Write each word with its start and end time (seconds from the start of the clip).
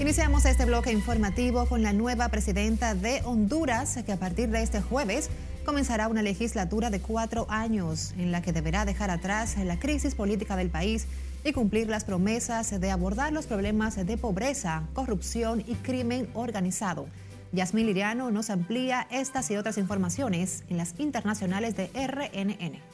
Iniciamos 0.00 0.44
este 0.44 0.64
bloque 0.64 0.90
informativo 0.90 1.66
con 1.66 1.82
la 1.82 1.92
nueva 1.92 2.28
presidenta 2.28 2.96
de 2.96 3.22
Honduras, 3.24 3.96
que 4.04 4.10
a 4.10 4.16
partir 4.16 4.48
de 4.48 4.60
este 4.60 4.80
jueves 4.80 5.30
comenzará 5.64 6.08
una 6.08 6.20
legislatura 6.20 6.90
de 6.90 7.00
cuatro 7.00 7.46
años 7.48 8.12
en 8.18 8.32
la 8.32 8.42
que 8.42 8.52
deberá 8.52 8.84
dejar 8.84 9.10
atrás 9.10 9.56
la 9.56 9.78
crisis 9.78 10.16
política 10.16 10.56
del 10.56 10.68
país 10.68 11.06
y 11.44 11.52
cumplir 11.52 11.88
las 11.88 12.04
promesas 12.04 12.78
de 12.80 12.90
abordar 12.90 13.32
los 13.32 13.46
problemas 13.46 13.94
de 14.04 14.16
pobreza, 14.16 14.82
corrupción 14.94 15.62
y 15.64 15.76
crimen 15.76 16.28
organizado. 16.34 17.06
Yasmín 17.52 17.86
Liriano 17.86 18.32
nos 18.32 18.50
amplía 18.50 19.06
estas 19.12 19.48
y 19.52 19.56
otras 19.56 19.78
informaciones 19.78 20.64
en 20.68 20.76
las 20.76 20.98
internacionales 20.98 21.76
de 21.76 21.88
RNN. 21.94 22.93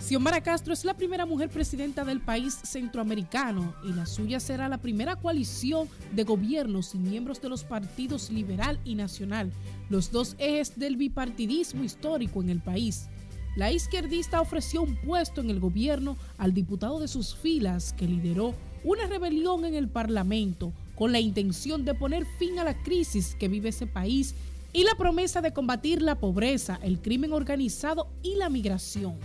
Xiomara 0.00 0.40
Castro 0.40 0.72
es 0.72 0.84
la 0.86 0.94
primera 0.94 1.26
mujer 1.26 1.50
presidenta 1.50 2.04
del 2.06 2.20
país 2.20 2.58
centroamericano 2.64 3.74
y 3.84 3.92
la 3.92 4.06
suya 4.06 4.40
será 4.40 4.66
la 4.66 4.78
primera 4.78 5.14
coalición 5.14 5.88
de 6.12 6.24
gobiernos 6.24 6.94
y 6.94 6.98
miembros 6.98 7.40
de 7.42 7.50
los 7.50 7.64
partidos 7.64 8.30
liberal 8.30 8.80
y 8.84 8.94
nacional, 8.94 9.52
los 9.90 10.10
dos 10.10 10.36
ejes 10.38 10.78
del 10.78 10.96
bipartidismo 10.96 11.84
histórico 11.84 12.40
en 12.40 12.48
el 12.48 12.60
país. 12.60 13.08
La 13.56 13.70
izquierdista 13.70 14.40
ofreció 14.40 14.80
un 14.82 14.96
puesto 14.96 15.42
en 15.42 15.50
el 15.50 15.60
gobierno 15.60 16.16
al 16.38 16.54
diputado 16.54 16.98
de 16.98 17.06
sus 17.06 17.36
filas 17.36 17.92
que 17.92 18.06
lideró 18.06 18.54
una 18.84 19.06
rebelión 19.06 19.66
en 19.66 19.74
el 19.74 19.88
Parlamento 19.88 20.72
con 20.94 21.12
la 21.12 21.20
intención 21.20 21.84
de 21.84 21.94
poner 21.94 22.24
fin 22.38 22.58
a 22.58 22.64
la 22.64 22.82
crisis 22.82 23.36
que 23.38 23.48
vive 23.48 23.68
ese 23.68 23.86
país 23.86 24.34
y 24.72 24.84
la 24.84 24.94
promesa 24.94 25.42
de 25.42 25.52
combatir 25.52 26.00
la 26.00 26.14
pobreza, 26.14 26.78
el 26.82 27.00
crimen 27.00 27.34
organizado 27.34 28.08
y 28.22 28.36
la 28.36 28.48
migración. 28.48 29.16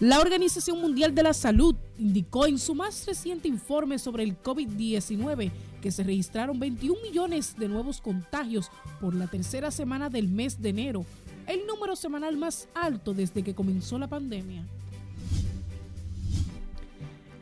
La 0.00 0.18
Organización 0.18 0.80
Mundial 0.80 1.14
de 1.14 1.22
la 1.22 1.34
Salud 1.34 1.76
indicó 1.98 2.46
en 2.46 2.58
su 2.58 2.74
más 2.74 3.04
reciente 3.06 3.48
informe 3.48 3.98
sobre 3.98 4.22
el 4.22 4.42
COVID-19 4.42 5.52
que 5.82 5.90
se 5.90 6.02
registraron 6.02 6.58
21 6.58 7.02
millones 7.02 7.54
de 7.58 7.68
nuevos 7.68 8.00
contagios 8.00 8.70
por 8.98 9.14
la 9.14 9.26
tercera 9.26 9.70
semana 9.70 10.08
del 10.08 10.26
mes 10.28 10.62
de 10.62 10.70
enero, 10.70 11.04
el 11.46 11.66
número 11.66 11.96
semanal 11.96 12.38
más 12.38 12.66
alto 12.74 13.12
desde 13.12 13.42
que 13.42 13.54
comenzó 13.54 13.98
la 13.98 14.08
pandemia. 14.08 14.64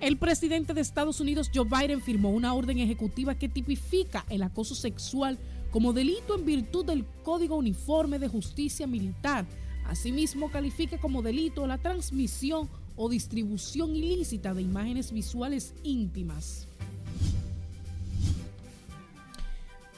El 0.00 0.17
presidente 0.17 0.75
de 0.75 0.81
Estados 0.81 1.20
Unidos, 1.20 1.53
Joe 1.55 1.65
Biden, 1.65 2.03
firmó 2.03 2.31
una 2.31 2.55
orden 2.55 2.81
ejecutiva 2.81 3.37
que 3.37 3.48
tipifica 3.48 4.25
el 4.28 4.43
acoso 4.43 4.75
sexual 4.75 5.39
como 5.70 5.93
delito 5.93 6.34
en 6.34 6.45
virtud 6.45 6.87
del 6.87 7.05
Código 7.22 7.55
Uniforme 7.55 8.19
de 8.19 8.27
Justicia 8.27 8.89
Militar 8.89 9.47
Asimismo, 9.89 10.50
califica 10.50 10.98
como 10.98 11.22
delito 11.22 11.67
la 11.67 11.78
transmisión 11.78 12.69
o 12.94 13.08
distribución 13.08 13.97
ilícita 13.97 14.53
de 14.53 14.62
imágenes 14.62 15.12
visuales 15.12 15.75
íntimas. 15.83 16.69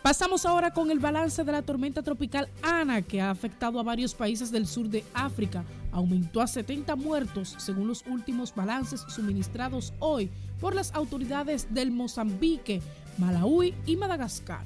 Pasamos 0.03 0.47
ahora 0.47 0.73
con 0.73 0.91
el 0.91 0.99
balance 0.99 1.45
de 1.45 1.53
la 1.53 1.61
tormenta 1.61 2.03
tropical 2.03 2.49
Ana, 2.63 3.03
que 3.03 3.21
ha 3.21 3.31
afectado 3.31 3.79
a 3.79 3.83
varios 3.83 4.15
países 4.15 4.51
del 4.51 4.67
sur 4.67 4.89
de 4.89 5.05
África. 5.13 5.65
Aumentó 5.93 6.41
a 6.41 6.47
70 6.47 6.97
muertos, 6.97 7.55
según 7.59 7.89
los 7.89 8.05
últimos 8.07 8.55
balances 8.55 9.05
suministrados 9.09 9.93
hoy 9.99 10.31
por 10.59 10.75
las 10.75 10.95
autoridades 10.95 11.75
del 11.75 11.91
Mozambique, 11.91 12.81
Malawi 13.19 13.75
y 13.85 13.97
Madagascar. 13.97 14.65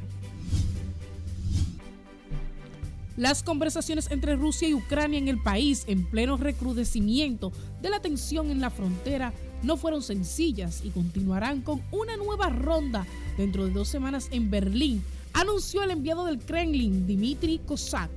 Las 3.17 3.45
conversaciones 3.45 4.11
entre 4.11 4.35
Rusia 4.35 4.69
y 4.69 4.75
Ucrania 4.75 5.19
en 5.19 5.29
el 5.29 5.41
país, 5.41 5.85
en 5.87 6.05
pleno 6.05 6.37
recrudecimiento 6.37 7.53
de 7.81 7.91
la 7.91 8.01
tensión 8.01 8.51
en 8.51 8.61
la 8.61 8.71
frontera, 8.71 9.33
no 9.63 9.77
fueron 9.77 10.03
sencillas 10.03 10.83
y 10.85 10.91
continuarán 10.91 11.63
con 11.63 11.81
una 11.93 12.17
nueva 12.17 12.49
ronda 12.49 13.07
dentro 13.37 13.67
de 13.67 13.71
dos 13.71 13.87
semanas 13.87 14.29
en 14.33 14.51
Berlín, 14.51 15.03
anunció 15.33 15.85
el 15.85 15.93
enviado 15.93 16.25
del 16.25 16.41
Kremlin, 16.41 17.07
Dmitry 17.07 17.61
Kozak. 17.65 18.11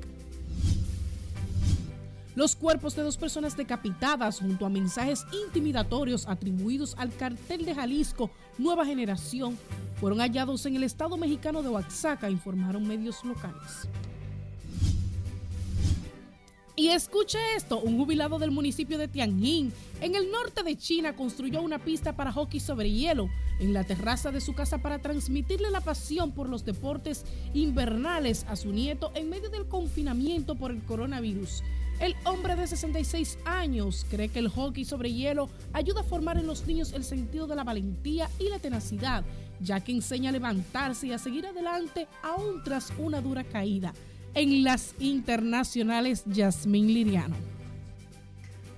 Los 2.36 2.56
cuerpos 2.56 2.96
de 2.96 3.04
dos 3.04 3.18
personas 3.18 3.56
decapitadas 3.56 4.40
junto 4.40 4.66
a 4.66 4.70
mensajes 4.70 5.26
intimidatorios 5.46 6.28
atribuidos 6.28 6.96
al 6.98 7.16
cartel 7.16 7.66
de 7.66 7.76
Jalisco 7.76 8.32
Nueva 8.58 8.86
Generación 8.86 9.58
fueron 10.00 10.20
hallados 10.20 10.66
en 10.66 10.76
el 10.76 10.84
estado 10.84 11.18
mexicano 11.18 11.62
de 11.62 11.70
Oaxaca, 11.70 12.30
informaron 12.30 12.88
medios 12.88 13.24
locales. 13.24 13.88
Y 16.80 16.90
escuche 16.90 17.40
esto, 17.56 17.80
un 17.80 17.98
jubilado 17.98 18.38
del 18.38 18.52
municipio 18.52 19.00
de 19.00 19.08
Tianjin, 19.08 19.74
en 20.00 20.14
el 20.14 20.30
norte 20.30 20.62
de 20.62 20.78
China, 20.78 21.16
construyó 21.16 21.64
una 21.64 21.80
pista 21.80 22.16
para 22.16 22.32
hockey 22.32 22.60
sobre 22.60 22.92
hielo 22.92 23.32
en 23.60 23.74
la 23.74 23.84
terraza 23.84 24.32
de 24.32 24.42
su 24.42 24.54
casa 24.54 24.78
para 24.78 25.00
transmitirle 25.00 25.72
la 25.72 25.82
pasión 25.82 26.34
por 26.34 26.48
los 26.48 26.66
deportes 26.66 27.26
invernales 27.56 28.46
a 28.48 28.56
su 28.56 28.72
nieto 28.72 29.12
en 29.16 29.28
medio 29.28 29.50
del 29.50 29.68
confinamiento 29.68 30.54
por 30.54 30.70
el 30.70 30.84
coronavirus. 30.84 31.64
El 32.00 32.16
hombre 32.26 32.56
de 32.56 32.68
66 32.68 33.40
años 33.44 34.06
cree 34.08 34.30
que 34.30 34.38
el 34.38 34.50
hockey 34.50 34.86
sobre 34.86 35.12
hielo 35.12 35.50
ayuda 35.74 36.02
a 36.02 36.04
formar 36.04 36.38
en 36.38 36.46
los 36.46 36.68
niños 36.68 36.94
el 36.94 37.04
sentido 37.04 37.48
de 37.48 37.56
la 37.56 37.64
valentía 37.64 38.30
y 38.38 38.50
la 38.50 38.60
tenacidad, 38.60 39.26
ya 39.62 39.80
que 39.80 39.94
enseña 39.94 40.30
a 40.30 40.34
levantarse 40.34 41.08
y 41.08 41.12
a 41.12 41.18
seguir 41.18 41.48
adelante 41.48 42.08
aún 42.22 42.62
tras 42.64 42.94
una 43.00 43.20
dura 43.20 43.44
caída 43.44 43.96
en 44.38 44.64
las 44.64 44.94
internacionales 45.00 46.24
Yasmín 46.28 46.94
Liriano. 46.94 47.36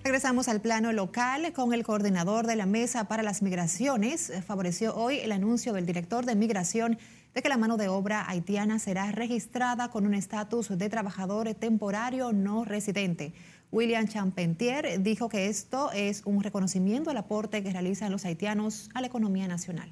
Regresamos 0.05 0.47
al 0.47 0.61
plano 0.61 0.93
local 0.93 1.51
con 1.51 1.73
el 1.73 1.83
coordinador 1.83 2.47
de 2.47 2.55
la 2.55 2.65
Mesa 2.65 3.09
para 3.09 3.23
las 3.23 3.41
Migraciones. 3.41 4.31
Favoreció 4.47 4.95
hoy 4.95 5.17
el 5.17 5.33
anuncio 5.33 5.73
del 5.73 5.85
director 5.85 6.25
de 6.25 6.35
Migración 6.35 6.97
de 7.33 7.41
que 7.41 7.49
la 7.49 7.57
mano 7.57 7.75
de 7.75 7.89
obra 7.89 8.23
haitiana 8.29 8.79
será 8.79 9.11
registrada 9.11 9.91
con 9.91 10.05
un 10.05 10.13
estatus 10.13 10.69
de 10.69 10.89
trabajador 10.89 11.53
temporario 11.55 12.31
no 12.31 12.63
residente. 12.63 13.33
William 13.69 14.07
Champentier 14.07 15.03
dijo 15.03 15.27
que 15.27 15.47
esto 15.47 15.91
es 15.91 16.21
un 16.23 16.41
reconocimiento 16.41 17.09
al 17.09 17.17
aporte 17.17 17.61
que 17.63 17.73
realizan 17.73 18.13
los 18.13 18.23
haitianos 18.23 18.89
a 18.93 19.01
la 19.01 19.07
economía 19.07 19.49
nacional. 19.49 19.91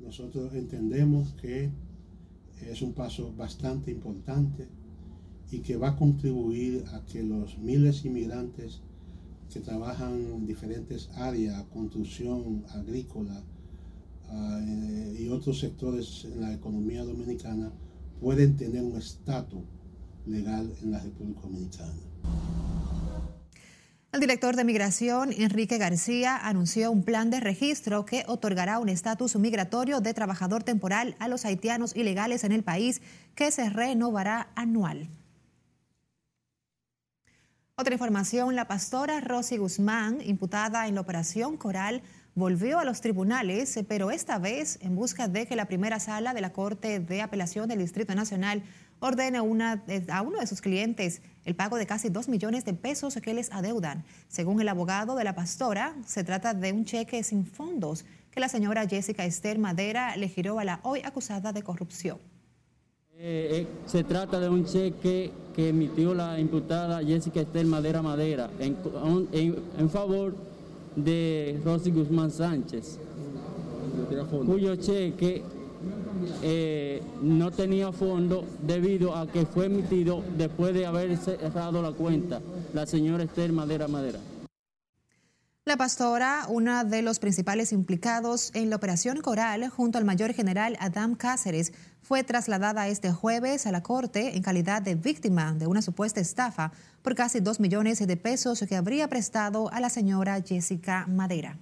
Nosotros 0.00 0.52
entendemos 0.52 1.32
que 1.40 1.70
es 2.62 2.82
un 2.82 2.92
paso 2.92 3.32
bastante 3.36 3.90
importante 3.90 4.68
y 5.50 5.60
que 5.60 5.76
va 5.76 5.90
a 5.90 5.96
contribuir 5.96 6.84
a 6.92 7.04
que 7.04 7.22
los 7.22 7.58
miles 7.58 8.02
de 8.02 8.08
inmigrantes 8.08 8.80
que 9.52 9.60
trabajan 9.60 10.14
en 10.14 10.46
diferentes 10.46 11.08
áreas, 11.14 11.62
construcción, 11.72 12.64
agrícola 12.70 13.42
ah, 14.28 14.60
eh, 14.62 15.16
y 15.20 15.28
otros 15.28 15.60
sectores 15.60 16.24
en 16.24 16.40
la 16.40 16.52
economía 16.52 17.04
dominicana, 17.04 17.70
pueden 18.20 18.56
tener 18.56 18.82
un 18.82 18.96
estatus 18.96 19.62
legal 20.26 20.72
en 20.82 20.90
la 20.90 21.00
República 21.00 21.42
Dominicana. 21.42 22.65
El 24.16 24.20
director 24.20 24.56
de 24.56 24.64
Migración, 24.64 25.30
Enrique 25.30 25.76
García, 25.76 26.38
anunció 26.38 26.90
un 26.90 27.02
plan 27.02 27.28
de 27.28 27.38
registro 27.38 28.06
que 28.06 28.24
otorgará 28.26 28.78
un 28.78 28.88
estatus 28.88 29.36
migratorio 29.36 30.00
de 30.00 30.14
trabajador 30.14 30.62
temporal 30.62 31.16
a 31.18 31.28
los 31.28 31.44
haitianos 31.44 31.94
ilegales 31.94 32.42
en 32.42 32.52
el 32.52 32.62
país 32.62 33.02
que 33.34 33.50
se 33.50 33.68
renovará 33.68 34.48
anual. 34.54 35.10
Otra 37.74 37.92
información, 37.92 38.56
la 38.56 38.66
pastora 38.66 39.20
Rosy 39.20 39.58
Guzmán, 39.58 40.22
imputada 40.22 40.88
en 40.88 40.94
la 40.94 41.02
operación 41.02 41.58
Coral, 41.58 42.00
volvió 42.34 42.78
a 42.78 42.86
los 42.86 43.02
tribunales, 43.02 43.78
pero 43.86 44.10
esta 44.10 44.38
vez 44.38 44.78
en 44.80 44.96
busca 44.96 45.28
de 45.28 45.46
que 45.46 45.56
la 45.56 45.66
primera 45.66 46.00
sala 46.00 46.32
de 46.32 46.40
la 46.40 46.54
Corte 46.54 47.00
de 47.00 47.20
Apelación 47.20 47.68
del 47.68 47.80
Distrito 47.80 48.14
Nacional 48.14 48.62
ordene 49.00 49.40
una, 49.40 49.84
a 50.10 50.22
uno 50.22 50.40
de 50.40 50.46
sus 50.46 50.60
clientes 50.60 51.22
el 51.44 51.54
pago 51.54 51.76
de 51.76 51.86
casi 51.86 52.08
dos 52.08 52.28
millones 52.28 52.64
de 52.64 52.74
pesos 52.74 53.16
que 53.22 53.34
les 53.34 53.52
adeudan. 53.52 54.04
Según 54.28 54.60
el 54.60 54.68
abogado 54.68 55.14
de 55.14 55.24
la 55.24 55.34
pastora, 55.34 55.94
se 56.04 56.24
trata 56.24 56.54
de 56.54 56.72
un 56.72 56.84
cheque 56.84 57.22
sin 57.22 57.46
fondos 57.46 58.04
que 58.30 58.40
la 58.40 58.48
señora 58.48 58.86
Jessica 58.86 59.24
Esther 59.24 59.58
Madera 59.58 60.16
le 60.16 60.28
giró 60.28 60.58
a 60.58 60.64
la 60.64 60.80
hoy 60.82 61.00
acusada 61.04 61.52
de 61.52 61.62
corrupción. 61.62 62.18
Eh, 63.18 63.48
eh, 63.50 63.66
se 63.86 64.04
trata 64.04 64.38
de 64.40 64.48
un 64.48 64.66
cheque 64.66 65.30
que 65.54 65.70
emitió 65.70 66.12
la 66.12 66.38
imputada 66.38 67.02
Jessica 67.02 67.40
Esther 67.40 67.64
Madera 67.64 68.02
Madera 68.02 68.50
en, 68.58 68.76
en 69.78 69.88
favor 69.88 70.34
de 70.96 71.60
Rosy 71.64 71.92
Guzmán 71.92 72.30
Sánchez, 72.30 72.98
cuyo 74.46 74.76
cheque 74.76 75.42
eh, 76.42 77.02
no 77.22 77.50
tenía 77.50 77.92
fondo 77.92 78.44
debido 78.62 79.16
a 79.16 79.26
que 79.26 79.46
fue 79.46 79.66
emitido 79.66 80.22
después 80.36 80.74
de 80.74 80.86
haber 80.86 81.16
cerrado 81.16 81.82
la 81.82 81.92
cuenta 81.92 82.40
la 82.72 82.86
señora 82.86 83.24
Esther 83.24 83.52
Madera 83.52 83.88
Madera. 83.88 84.18
La 85.64 85.76
pastora, 85.76 86.46
una 86.48 86.84
de 86.84 87.02
los 87.02 87.18
principales 87.18 87.72
implicados 87.72 88.52
en 88.54 88.70
la 88.70 88.76
operación 88.76 89.20
Coral, 89.20 89.68
junto 89.68 89.98
al 89.98 90.04
mayor 90.04 90.32
general 90.32 90.76
Adam 90.78 91.16
Cáceres, 91.16 91.72
fue 92.02 92.22
trasladada 92.22 92.86
este 92.86 93.10
jueves 93.10 93.66
a 93.66 93.72
la 93.72 93.82
corte 93.82 94.36
en 94.36 94.44
calidad 94.44 94.80
de 94.80 94.94
víctima 94.94 95.54
de 95.54 95.66
una 95.66 95.82
supuesta 95.82 96.20
estafa 96.20 96.70
por 97.02 97.16
casi 97.16 97.40
dos 97.40 97.58
millones 97.58 97.98
de 97.98 98.16
pesos 98.16 98.64
que 98.68 98.76
habría 98.76 99.08
prestado 99.08 99.68
a 99.72 99.80
la 99.80 99.90
señora 99.90 100.40
Jessica 100.40 101.04
Madera. 101.08 101.58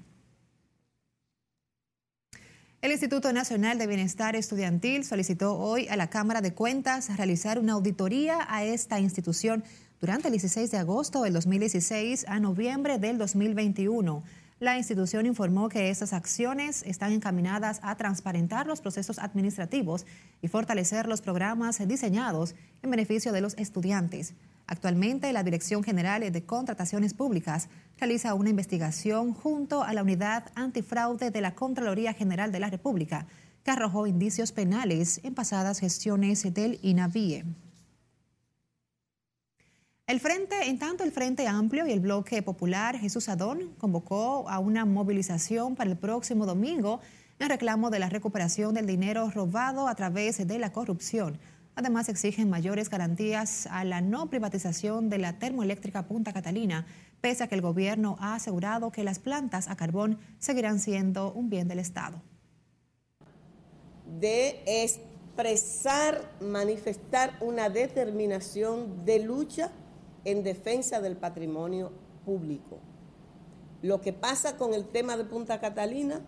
El 2.84 2.92
Instituto 2.92 3.32
Nacional 3.32 3.78
de 3.78 3.86
Bienestar 3.86 4.36
Estudiantil 4.36 5.06
solicitó 5.06 5.56
hoy 5.56 5.88
a 5.88 5.96
la 5.96 6.10
Cámara 6.10 6.42
de 6.42 6.52
Cuentas 6.52 7.16
realizar 7.16 7.58
una 7.58 7.72
auditoría 7.72 8.46
a 8.46 8.62
esta 8.62 9.00
institución 9.00 9.64
durante 10.02 10.28
el 10.28 10.32
16 10.32 10.70
de 10.70 10.76
agosto 10.76 11.22
del 11.22 11.32
2016 11.32 12.26
a 12.28 12.40
noviembre 12.40 12.98
del 12.98 13.16
2021. 13.16 14.22
La 14.64 14.78
institución 14.78 15.26
informó 15.26 15.68
que 15.68 15.90
estas 15.90 16.14
acciones 16.14 16.84
están 16.86 17.12
encaminadas 17.12 17.80
a 17.82 17.96
transparentar 17.96 18.66
los 18.66 18.80
procesos 18.80 19.18
administrativos 19.18 20.06
y 20.40 20.48
fortalecer 20.48 21.06
los 21.06 21.20
programas 21.20 21.86
diseñados 21.86 22.54
en 22.82 22.90
beneficio 22.90 23.30
de 23.32 23.42
los 23.42 23.52
estudiantes. 23.58 24.32
Actualmente, 24.66 25.30
la 25.34 25.42
Dirección 25.42 25.84
General 25.84 26.32
de 26.32 26.44
Contrataciones 26.46 27.12
Públicas 27.12 27.68
realiza 27.98 28.32
una 28.32 28.48
investigación 28.48 29.34
junto 29.34 29.82
a 29.82 29.92
la 29.92 30.02
Unidad 30.02 30.50
Antifraude 30.54 31.30
de 31.30 31.42
la 31.42 31.54
Contraloría 31.54 32.14
General 32.14 32.50
de 32.50 32.60
la 32.60 32.70
República, 32.70 33.26
que 33.64 33.70
arrojó 33.70 34.06
indicios 34.06 34.52
penales 34.52 35.20
en 35.24 35.34
pasadas 35.34 35.78
gestiones 35.78 36.42
del 36.54 36.78
INAVIE. 36.80 37.44
El 40.06 40.20
frente, 40.20 40.68
en 40.68 40.78
tanto 40.78 41.02
el 41.02 41.12
Frente 41.12 41.48
Amplio 41.48 41.86
y 41.86 41.90
el 41.90 42.00
Bloque 42.00 42.42
Popular 42.42 42.98
Jesús 42.98 43.30
Adón 43.30 43.74
convocó 43.78 44.46
a 44.50 44.58
una 44.58 44.84
movilización 44.84 45.76
para 45.76 45.88
el 45.88 45.96
próximo 45.96 46.44
domingo 46.44 47.00
en 47.38 47.48
reclamo 47.48 47.88
de 47.88 48.00
la 48.00 48.10
recuperación 48.10 48.74
del 48.74 48.86
dinero 48.86 49.30
robado 49.30 49.88
a 49.88 49.94
través 49.94 50.46
de 50.46 50.58
la 50.58 50.72
corrupción. 50.72 51.38
Además, 51.74 52.10
exigen 52.10 52.50
mayores 52.50 52.90
garantías 52.90 53.66
a 53.68 53.82
la 53.84 54.02
no 54.02 54.28
privatización 54.28 55.08
de 55.08 55.16
la 55.16 55.38
termoeléctrica 55.38 56.06
Punta 56.06 56.34
Catalina, 56.34 56.86
pese 57.22 57.42
a 57.42 57.46
que 57.48 57.54
el 57.54 57.62
gobierno 57.62 58.16
ha 58.20 58.34
asegurado 58.34 58.92
que 58.92 59.04
las 59.04 59.18
plantas 59.18 59.68
a 59.68 59.76
carbón 59.76 60.18
seguirán 60.38 60.80
siendo 60.80 61.32
un 61.32 61.48
bien 61.48 61.66
del 61.66 61.78
Estado. 61.78 62.20
De 64.20 64.62
expresar, 64.66 66.30
manifestar 66.42 67.38
una 67.40 67.70
determinación 67.70 69.06
de 69.06 69.20
lucha 69.20 69.72
en 70.24 70.42
defensa 70.42 71.00
del 71.00 71.16
patrimonio 71.16 71.92
público. 72.24 72.78
Lo 73.82 74.00
que 74.00 74.12
pasa 74.12 74.56
con 74.56 74.72
el 74.72 74.86
tema 74.86 75.16
de 75.16 75.24
Punta 75.24 75.60
Catalina 75.60 76.20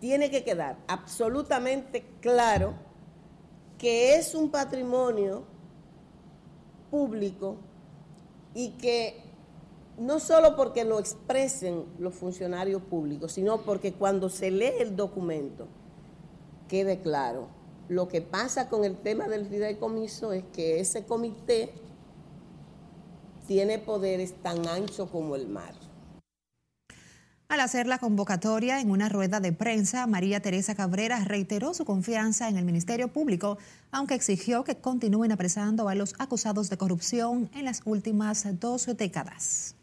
tiene 0.00 0.30
que 0.30 0.44
quedar 0.44 0.78
absolutamente 0.86 2.04
claro 2.20 2.74
que 3.76 4.14
es 4.14 4.34
un 4.34 4.50
patrimonio 4.50 5.44
público 6.90 7.56
y 8.54 8.70
que 8.70 9.22
no 9.98 10.20
solo 10.20 10.56
porque 10.56 10.84
lo 10.84 10.98
expresen 10.98 11.84
los 11.98 12.14
funcionarios 12.14 12.82
públicos, 12.82 13.32
sino 13.32 13.62
porque 13.62 13.92
cuando 13.92 14.28
se 14.28 14.50
lee 14.50 14.72
el 14.78 14.96
documento 14.96 15.66
quede 16.68 17.00
claro. 17.00 17.48
Lo 17.88 18.08
que 18.08 18.20
pasa 18.20 18.68
con 18.68 18.84
el 18.84 18.96
tema 18.96 19.28
del 19.28 19.46
fideicomiso 19.46 20.32
es 20.32 20.44
que 20.52 20.80
ese 20.80 21.04
comité 21.04 21.72
tiene 23.48 23.78
poderes 23.78 24.34
tan 24.42 24.68
anchos 24.68 25.10
como 25.10 25.34
el 25.34 25.48
mar. 25.48 25.74
Al 27.48 27.60
hacer 27.60 27.86
la 27.86 27.98
convocatoria 27.98 28.78
en 28.78 28.90
una 28.90 29.08
rueda 29.08 29.40
de 29.40 29.54
prensa, 29.54 30.06
María 30.06 30.40
Teresa 30.40 30.74
Cabrera 30.74 31.24
reiteró 31.24 31.72
su 31.72 31.86
confianza 31.86 32.50
en 32.50 32.58
el 32.58 32.66
Ministerio 32.66 33.08
Público, 33.08 33.56
aunque 33.90 34.14
exigió 34.14 34.64
que 34.64 34.76
continúen 34.76 35.32
apresando 35.32 35.88
a 35.88 35.94
los 35.94 36.14
acusados 36.18 36.68
de 36.68 36.76
corrupción 36.76 37.50
en 37.54 37.64
las 37.64 37.80
últimas 37.86 38.46
dos 38.60 38.86
décadas. 38.98 39.74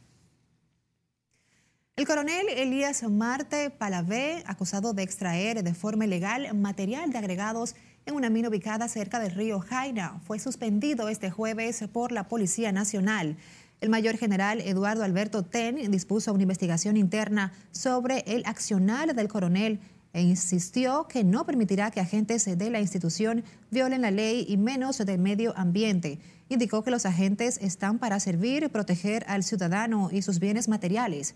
El 1.95 2.05
coronel 2.05 2.47
Elías 2.49 3.01
Marte 3.09 3.71
Palavé, 3.71 4.43
acusado 4.45 4.93
de 4.93 5.01
extraer 5.01 5.63
de 5.63 5.73
forma 5.73 6.05
ilegal 6.05 6.53
material 6.53 7.11
de 7.11 7.17
agregados 7.17 7.75
en 8.05 8.13
una 8.13 8.29
mina 8.29 8.49
ubicada 8.49 8.87
cerca 8.87 9.19
del 9.19 9.31
río 9.31 9.59
Jaina. 9.59 10.19
Fue 10.25 10.37
suspendido 10.37 11.09
este 11.09 11.31
jueves 11.31 11.83
por 11.91 12.11
la 12.11 12.27
Policía 12.27 12.71
Nacional. 12.71 13.35
El 13.81 13.89
mayor 13.89 14.17
general 14.17 14.61
Eduardo 14.61 15.03
Alberto 15.03 15.43
Ten 15.43 15.89
dispuso 15.89 16.31
una 16.31 16.43
investigación 16.43 16.97
interna 16.97 17.51
sobre 17.71 18.23
el 18.27 18.45
accionar 18.45 19.15
del 19.15 19.27
coronel 19.27 19.79
e 20.13 20.21
insistió 20.21 21.07
que 21.07 21.23
no 21.23 21.45
permitirá 21.45 21.89
que 21.89 21.99
agentes 21.99 22.45
de 22.45 22.69
la 22.69 22.79
institución 22.79 23.43
violen 23.71 24.03
la 24.03 24.11
ley 24.11 24.45
y 24.47 24.57
menos 24.57 24.99
del 24.99 25.19
medio 25.19 25.57
ambiente. 25.57 26.19
Indicó 26.47 26.83
que 26.83 26.91
los 26.91 27.07
agentes 27.07 27.57
están 27.59 27.97
para 27.97 28.19
servir 28.19 28.63
y 28.63 28.67
proteger 28.67 29.25
al 29.27 29.43
ciudadano 29.43 30.09
y 30.11 30.21
sus 30.21 30.39
bienes 30.39 30.69
materiales. 30.69 31.33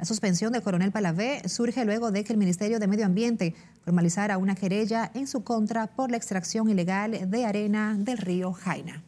La 0.00 0.06
suspensión 0.06 0.50
del 0.50 0.62
coronel 0.62 0.92
Palavé 0.92 1.46
surge 1.46 1.84
luego 1.84 2.10
de 2.10 2.24
que 2.24 2.32
el 2.32 2.38
Ministerio 2.38 2.78
de 2.78 2.86
Medio 2.86 3.04
Ambiente 3.04 3.54
formalizara 3.84 4.38
una 4.38 4.54
querella 4.54 5.10
en 5.12 5.26
su 5.26 5.44
contra 5.44 5.88
por 5.88 6.10
la 6.10 6.16
extracción 6.16 6.70
ilegal 6.70 7.30
de 7.30 7.44
arena 7.44 7.94
del 7.98 8.16
río 8.16 8.54
Jaina. 8.54 9.04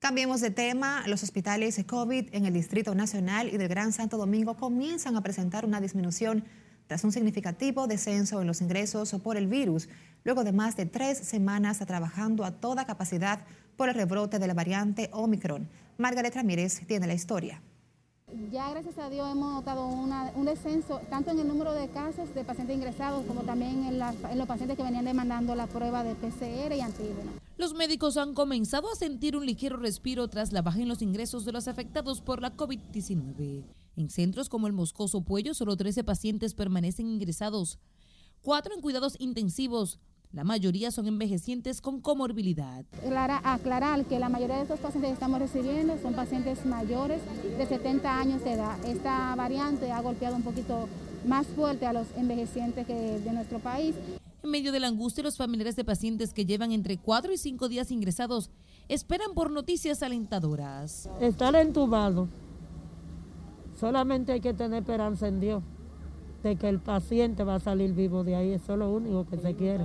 Cambiemos 0.00 0.40
de 0.40 0.50
tema. 0.50 1.04
Los 1.06 1.22
hospitales 1.22 1.80
COVID 1.86 2.30
en 2.32 2.44
el 2.44 2.52
Distrito 2.52 2.92
Nacional 2.96 3.54
y 3.54 3.56
del 3.56 3.68
Gran 3.68 3.92
Santo 3.92 4.16
Domingo 4.16 4.56
comienzan 4.56 5.16
a 5.16 5.22
presentar 5.22 5.64
una 5.64 5.80
disminución 5.80 6.42
tras 6.88 7.04
un 7.04 7.12
significativo 7.12 7.86
descenso 7.86 8.40
en 8.40 8.48
los 8.48 8.60
ingresos 8.60 9.14
por 9.22 9.36
el 9.36 9.46
virus, 9.46 9.88
luego 10.24 10.42
de 10.42 10.50
más 10.50 10.74
de 10.74 10.86
tres 10.86 11.18
semanas 11.18 11.78
trabajando 11.78 12.44
a 12.44 12.50
toda 12.50 12.84
capacidad 12.84 13.44
por 13.76 13.90
el 13.90 13.94
rebrote 13.94 14.40
de 14.40 14.48
la 14.48 14.54
variante 14.54 15.08
Omicron. 15.12 15.68
Margaret 15.98 16.34
Ramírez 16.34 16.80
tiene 16.88 17.06
la 17.06 17.14
historia. 17.14 17.62
Ya 18.50 18.68
gracias 18.70 18.98
a 18.98 19.08
Dios 19.08 19.26
hemos 19.30 19.52
notado 19.52 19.86
un 19.86 20.44
descenso 20.44 21.00
tanto 21.08 21.30
en 21.30 21.38
el 21.38 21.48
número 21.48 21.72
de 21.72 21.88
casos 21.88 22.34
de 22.34 22.44
pacientes 22.44 22.76
ingresados 22.76 23.24
como 23.24 23.42
también 23.42 23.84
en, 23.84 23.98
los 23.98 24.46
pacientes 24.46 24.76
que 24.76 24.82
venían 24.82 25.06
demandando 25.06 25.54
la 25.54 25.66
prueba 25.66 26.04
de 26.04 26.14
PCR 26.14 26.74
y 26.74 26.80
antígeno. 26.80 27.32
Los 27.56 27.72
médicos 27.72 28.18
han 28.18 28.34
comenzado 28.34 28.92
a 28.92 28.96
sentir 28.96 29.34
un 29.34 29.46
ligero 29.46 29.78
respiro 29.78 30.28
tras 30.28 30.52
la 30.52 30.60
baja 30.60 30.80
en 30.80 30.88
los 30.88 31.00
ingresos 31.00 31.46
de 31.46 31.52
los 31.52 31.68
afectados 31.68 32.20
por 32.20 32.42
la 32.42 32.54
COVID-19. 32.54 33.64
En 33.96 34.10
centros 34.10 34.50
como 34.50 34.66
el 34.66 34.74
Moscoso 34.74 35.22
Puello, 35.22 35.54
solo 35.54 35.76
13 35.76 36.04
pacientes 36.04 36.54
permanecen 36.54 37.08
ingresados, 37.08 37.78
cuatro 38.42 38.74
en 38.74 38.82
cuidados 38.82 39.16
intensivos, 39.18 39.98
la 40.32 40.44
mayoría 40.44 40.90
son 40.90 41.06
envejecientes 41.06 41.80
con 41.80 42.00
comorbilidad. 42.00 42.84
aclarar 43.44 44.04
que 44.04 44.18
la 44.18 44.28
mayoría 44.28 44.56
de 44.56 44.62
estos 44.62 44.78
pacientes 44.78 45.08
que 45.10 45.14
estamos 45.14 45.38
recibiendo 45.38 45.98
son 45.98 46.14
pacientes 46.14 46.66
mayores 46.66 47.20
de 47.56 47.66
70 47.66 48.18
años 48.18 48.44
de 48.44 48.52
edad. 48.52 48.76
Esta 48.84 49.34
variante 49.36 49.90
ha 49.90 50.00
golpeado 50.02 50.36
un 50.36 50.42
poquito 50.42 50.88
más 51.26 51.46
fuerte 51.46 51.86
a 51.86 51.92
los 51.92 52.06
envejecientes 52.16 52.86
de 52.86 53.32
nuestro 53.32 53.58
país. 53.58 53.94
En 54.42 54.50
medio 54.50 54.70
de 54.70 54.80
la 54.80 54.88
angustia, 54.88 55.24
los 55.24 55.36
familiares 55.36 55.76
de 55.76 55.84
pacientes 55.84 56.32
que 56.32 56.44
llevan 56.44 56.72
entre 56.72 56.98
4 56.98 57.32
y 57.32 57.38
5 57.38 57.68
días 57.68 57.90
ingresados 57.90 58.50
esperan 58.88 59.32
por 59.34 59.50
noticias 59.50 60.02
alentadoras. 60.02 61.08
Estar 61.20 61.56
entubado, 61.56 62.28
solamente 63.80 64.32
hay 64.32 64.40
que 64.40 64.54
tener 64.54 64.82
esperanza 64.82 65.26
en 65.26 65.40
Dios 65.40 65.62
de 66.42 66.56
que 66.56 66.68
el 66.68 66.78
paciente 66.78 67.44
va 67.44 67.56
a 67.56 67.60
salir 67.60 67.94
vivo 67.94 68.24
de 68.24 68.36
ahí. 68.36 68.52
Eso 68.52 68.74
es 68.74 68.78
lo 68.78 68.92
único 68.92 69.26
que 69.26 69.38
se 69.38 69.54
quiere 69.54 69.84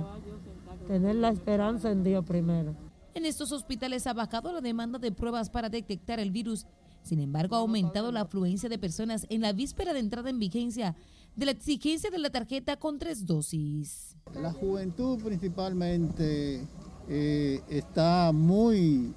tener 0.84 1.16
la 1.16 1.30
esperanza 1.30 1.90
en 1.90 2.04
Dios 2.04 2.24
primero. 2.24 2.74
En 3.14 3.26
estos 3.26 3.52
hospitales 3.52 4.06
ha 4.06 4.12
bajado 4.12 4.52
la 4.52 4.60
demanda 4.60 4.98
de 4.98 5.12
pruebas 5.12 5.50
para 5.50 5.68
detectar 5.68 6.18
el 6.20 6.30
virus. 6.30 6.66
Sin 7.02 7.20
embargo, 7.20 7.56
ha 7.56 7.60
aumentado 7.60 8.10
la 8.10 8.22
afluencia 8.22 8.68
de 8.68 8.78
personas 8.78 9.26
en 9.28 9.42
la 9.42 9.52
víspera 9.52 9.92
de 9.92 10.00
entrada 10.00 10.30
en 10.30 10.38
vigencia 10.38 10.96
de 11.36 11.46
la 11.46 11.52
exigencia 11.52 12.10
de 12.10 12.18
la 12.18 12.30
tarjeta 12.30 12.76
con 12.76 12.98
tres 12.98 13.26
dosis. 13.26 14.16
La 14.34 14.52
juventud 14.52 15.22
principalmente 15.22 16.66
eh, 17.08 17.60
está 17.68 18.32
muy, 18.32 19.12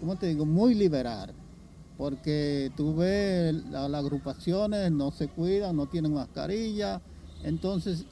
¿cómo 0.00 0.16
te 0.16 0.26
digo?, 0.26 0.44
muy 0.44 0.74
liberal, 0.74 1.32
porque 1.96 2.70
tú 2.76 2.96
ves 2.96 3.54
las 3.70 3.94
agrupaciones 3.94 4.92
no 4.92 5.10
se 5.10 5.28
cuidan, 5.28 5.76
no 5.76 5.86
tienen 5.86 6.12
mascarilla, 6.12 7.00
entonces 7.42 8.04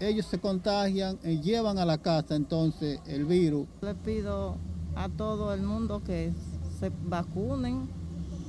ellos 0.00 0.26
se 0.26 0.38
contagian 0.38 1.18
y 1.24 1.40
llevan 1.40 1.78
a 1.78 1.84
la 1.84 1.98
casa 1.98 2.36
entonces 2.36 3.00
el 3.06 3.24
virus. 3.24 3.66
Le 3.82 3.94
pido 3.94 4.56
a 4.94 5.08
todo 5.08 5.52
el 5.52 5.62
mundo 5.62 6.02
que 6.04 6.32
se 6.78 6.90
vacunen 7.04 7.88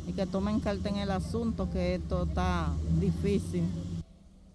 y 0.08 0.14
que 0.14 0.26
tomen 0.26 0.60
carta 0.60 0.90
en 0.90 0.98
el 0.98 1.12
asunto, 1.12 1.70
que 1.70 1.96
esto 1.96 2.24
está 2.24 2.74
difícil. 3.00 3.64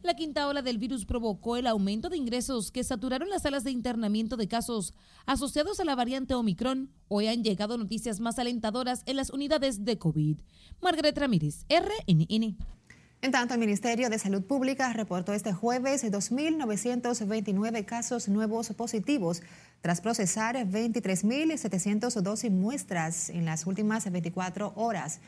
La 0.03 0.15
quinta 0.15 0.47
ola 0.49 0.61
del 0.61 0.77
virus 0.77 1.07
provocó 1.07 1.57
el 1.57 1.67
aumento 1.67 2.11
de 2.11 2.19
ingresos 2.19 2.71
que 2.71 2.85
saturaron 2.85 3.31
las 3.31 3.43
salas 3.43 3.65
de 3.65 3.71
internamiento 3.71 4.37
de 4.37 4.49
casos 4.49 4.93
asociados 5.25 5.81
a 5.81 5.85
la 5.85 5.95
variante 5.95 6.35
Omicron. 6.35 6.91
Hoy 7.09 7.29
han 7.29 7.43
llegado 7.43 7.79
noticias 7.79 8.21
más 8.21 8.39
alentadoras 8.39 9.03
en 9.07 9.17
las 9.17 9.31
unidades 9.31 9.83
de 9.83 9.97
COVID. 9.97 10.41
Margaret 10.83 11.17
Ramírez, 11.17 11.65
RNN. 11.71 12.59
En 13.25 13.33
tanto, 13.33 13.55
el 13.55 13.61
Ministerio 13.61 14.11
de 14.11 14.19
Salud 14.19 14.43
Pública 14.43 14.93
reportó 14.93 15.33
este 15.33 15.55
jueves 15.55 16.05
2.929 16.05 17.87
casos 17.87 18.29
nuevos 18.29 18.69
positivos 18.75 19.43
tras 19.81 20.03
procesar 20.03 20.57
23.712 20.57 22.51
muestras 22.51 23.31
en 23.31 23.47
las 23.47 23.67
últimas 23.67 24.13
24 24.13 24.75
horas. 24.77 25.21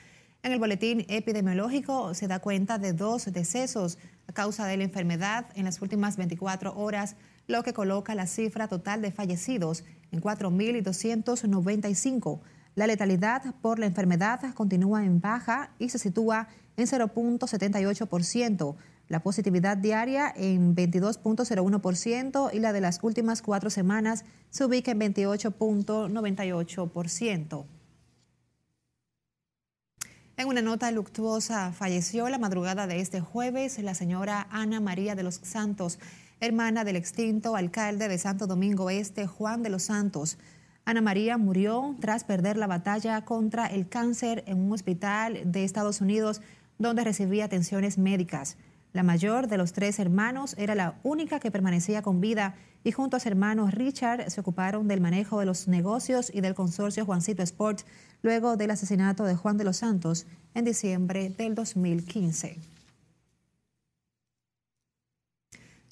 En 0.43 0.53
el 0.53 0.59
boletín 0.59 1.07
epidemiológico 1.09 2.12
se 2.12 2.29
da 2.29 2.38
cuenta 2.38 2.76
de 2.76 2.93
dos 2.93 3.33
decesos 3.33 3.97
a 4.26 4.35
causa 4.35 4.67
de 4.67 4.76
la 4.76 4.85
enfermedad 4.85 5.47
en 5.55 5.65
las 5.65 5.81
últimas 5.81 6.19
24 6.19 6.76
horas, 6.76 7.17
lo 7.47 7.62
que 7.62 7.73
coloca 7.73 8.15
la 8.15 8.26
cifra 8.26 8.69
total 8.69 9.00
de 9.00 9.11
fallecidos 9.11 9.85
en 10.12 10.21
4.295. 10.21 12.41
La 12.75 12.87
letalidad 12.87 13.55
por 13.62 13.79
la 13.79 13.87
enfermedad 13.87 14.53
continúa 14.53 15.03
en 15.03 15.23
baja 15.23 15.71
y 15.79 15.88
se 15.88 15.99
sitúa 15.99 16.49
en 16.65 16.65
0.78%. 16.76 18.76
La 19.09 19.21
positividad 19.21 19.76
diaria 19.76 20.33
en 20.35 20.75
22.01% 20.75 22.50
y 22.52 22.59
la 22.59 22.73
de 22.73 22.80
las 22.80 22.99
últimas 23.02 23.40
cuatro 23.40 23.71
semanas 23.71 24.25
se 24.50 24.64
ubica 24.64 24.90
en 24.90 24.99
28.98%. 25.00 27.66
En 30.38 30.49
una 30.49 30.61
nota 30.61 30.90
luctuosa, 30.90 31.73
falleció 31.73 32.28
la 32.28 32.37
madrugada 32.37 32.87
de 32.87 33.00
este 33.00 33.21
jueves 33.21 33.78
la 33.78 33.95
señora 33.95 34.47
Ana 34.50 34.80
María 34.80 35.14
de 35.14 35.23
los 35.23 35.37
Santos, 35.37 35.99
hermana 36.40 36.85
del 36.85 36.97
extinto 36.97 37.56
alcalde 37.56 38.09
de 38.09 38.18
Santo 38.18 38.47
Domingo 38.47 38.90
Este, 38.90 39.26
Juan 39.26 39.62
de 39.62 39.71
los 39.71 39.85
Santos. 39.85 40.37
Ana 40.85 41.00
María 41.00 41.38
murió 41.38 41.97
tras 42.00 42.25
perder 42.25 42.59
la 42.59 42.66
batalla 42.66 43.25
contra 43.25 43.66
el 43.66 43.88
cáncer 43.88 44.45
en 44.47 44.59
un 44.59 44.73
hospital 44.73 45.40
de 45.50 45.64
Estados 45.64 46.02
Unidos 46.02 46.42
donde 46.78 47.04
recibía 47.04 47.47
atenciones 47.47 47.99
médicas. 47.99 48.56
La 48.92 49.02
mayor 49.02 49.49
de 49.49 49.59
los 49.59 49.73
tres 49.73 49.99
hermanos 49.99 50.54
era 50.59 50.75
la 50.75 50.99
única 51.02 51.38
que 51.38 51.50
permanecía 51.50 52.02
con 52.02 52.21
vida 52.21 52.54
y 52.83 52.92
junto 52.92 53.16
a 53.16 53.21
su 53.21 53.28
hermano 53.28 53.68
Richard 53.71 54.30
se 54.30 54.40
ocuparon 54.40 54.88
del 54.88 55.00
manejo 55.00 55.40
de 55.40 55.47
los 55.47 55.68
negocios 55.68 56.30
y 56.33 56.40
del 56.40 56.54
consorcio 56.54 57.04
Juancito 57.04 57.42
Sport 57.42 57.80
luego 58.23 58.56
del 58.56 58.71
asesinato 58.71 59.25
de 59.25 59.35
Juan 59.35 59.56
de 59.56 59.64
los 59.64 59.78
Santos 59.78 60.26
en 60.54 60.64
diciembre 60.64 61.28
del 61.30 61.54
2015. 61.54 62.59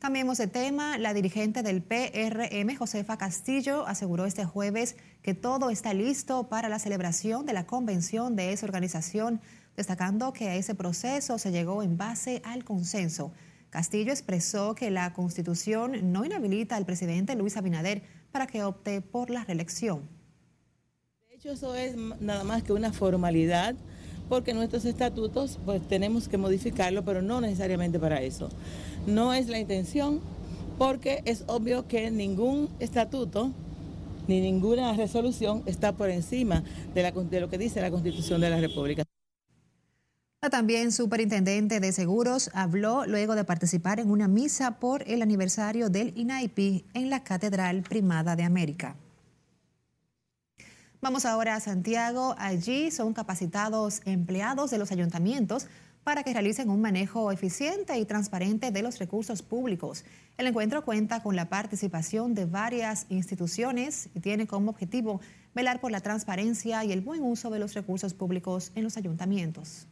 Cambiemos 0.05 0.37
de 0.37 0.49
tema. 0.49 0.99
La 0.99 1.15
dirigente 1.15 1.63
del 1.63 1.83
PRM, 1.83 2.77
Josefa 2.77 3.17
Castillo, 3.17 3.87
aseguró 3.87 4.27
este 4.27 4.45
jueves 4.45 4.97
que 5.23 5.33
todo 5.33 5.71
está 5.71 5.95
listo 5.95 6.51
para 6.51 6.69
la 6.69 6.79
celebración 6.79 7.47
de 7.47 7.55
la 7.55 7.65
convención 7.65 8.37
de 8.37 8.53
esa 8.53 8.67
organización, 8.67 9.41
destacando 9.77 10.33
que 10.33 10.57
ese 10.57 10.75
proceso 10.75 11.39
se 11.39 11.51
llegó 11.51 11.83
en 11.83 11.97
base 11.97 12.43
al 12.45 12.65
consenso. 12.65 13.33
Castillo 13.71 14.13
expresó 14.13 14.75
que 14.75 14.91
la 14.91 15.13
constitución 15.13 16.13
no 16.13 16.25
inhabilita 16.25 16.77
al 16.77 16.87
presidente 16.87 17.35
Luis 17.35 17.57
Abinader 17.57 18.03
para 18.31 18.47
que 18.47 18.63
opte 18.63 19.01
por 19.01 19.31
la 19.31 19.45
reelección. 19.45 20.09
De 21.29 21.35
hecho, 21.35 21.51
eso 21.51 21.75
es 21.75 21.97
nada 22.21 22.45
más 22.45 22.63
que 22.63 22.73
una 22.73 22.93
formalidad 22.93 23.75
porque 24.29 24.55
nuestros 24.55 24.85
estatutos 24.85 25.59
pues 25.65 25.87
tenemos 25.87 26.29
que 26.29 26.39
modificarlo, 26.39 27.05
pero 27.05 27.21
no 27.21 27.41
necesariamente 27.41 27.99
para 27.99 28.23
eso. 28.23 28.49
No 29.07 29.35
es 29.35 29.49
la 29.49 29.59
intención 29.59 30.21
porque 30.79 31.23
es 31.25 31.45
obvio 31.47 31.87
que 31.87 32.11
ningún 32.11 32.69
estatuto 32.81 33.53
ni 34.27 34.41
ninguna 34.41 34.93
resolución 34.95 35.63
está 35.67 35.93
por 35.93 36.11
encima 36.11 36.65
de 36.95 37.41
lo 37.41 37.51
que 37.51 37.59
dice 37.59 37.81
la 37.81 37.91
Constitución 37.91 38.41
de 38.41 38.51
la 38.51 38.61
República. 38.61 39.05
También 40.51 40.93
superintendente 40.93 41.81
de 41.81 41.93
seguros 41.93 42.51
habló 42.53 43.07
luego 43.07 43.35
de 43.35 43.45
participar 43.45 43.99
en 43.99 44.11
una 44.11 44.29
misa 44.29 44.79
por 44.79 45.03
el 45.09 45.23
aniversario 45.23 45.89
del 45.89 46.13
INAIPI 46.17 46.85
en 46.93 47.09
la 47.09 47.25
Catedral 47.25 47.83
Primada 47.83 48.37
de 48.37 48.43
América. 48.43 48.95
Vamos 51.01 51.25
ahora 51.25 51.55
a 51.55 51.61
Santiago. 51.61 52.35
Allí 52.39 52.91
son 52.91 53.15
capacitados 53.15 54.03
empleados 54.05 54.71
de 54.71 54.79
los 54.79 54.93
ayuntamientos 54.93 55.67
para 56.05 56.23
que 56.23 56.35
realicen 56.35 56.69
un 56.69 56.83
manejo 56.83 57.33
eficiente 57.33 57.99
y 57.99 58.05
transparente 58.05 58.71
de 58.71 58.83
los 58.83 58.99
recursos 58.99 59.41
públicos. 59.41 60.05
El 60.37 60.47
encuentro 60.47 60.85
cuenta 60.85 61.23
con 61.23 61.37
la 61.37 61.49
participación 61.49 62.35
de 62.35 62.45
varias 62.45 63.07
instituciones 63.09 64.11
y 64.15 64.21
tiene 64.21 64.47
como 64.47 64.71
objetivo 64.71 65.23
velar 65.55 65.81
por 65.81 65.91
la 65.91 66.01
transparencia 66.01 66.85
y 66.85 66.93
el 66.93 67.01
buen 67.01 67.23
uso 67.23 67.49
de 67.49 67.59
los 67.59 67.73
recursos 67.73 68.13
públicos 68.13 68.73
en 68.75 68.85
los 68.85 68.99
ayuntamientos. 68.99 69.87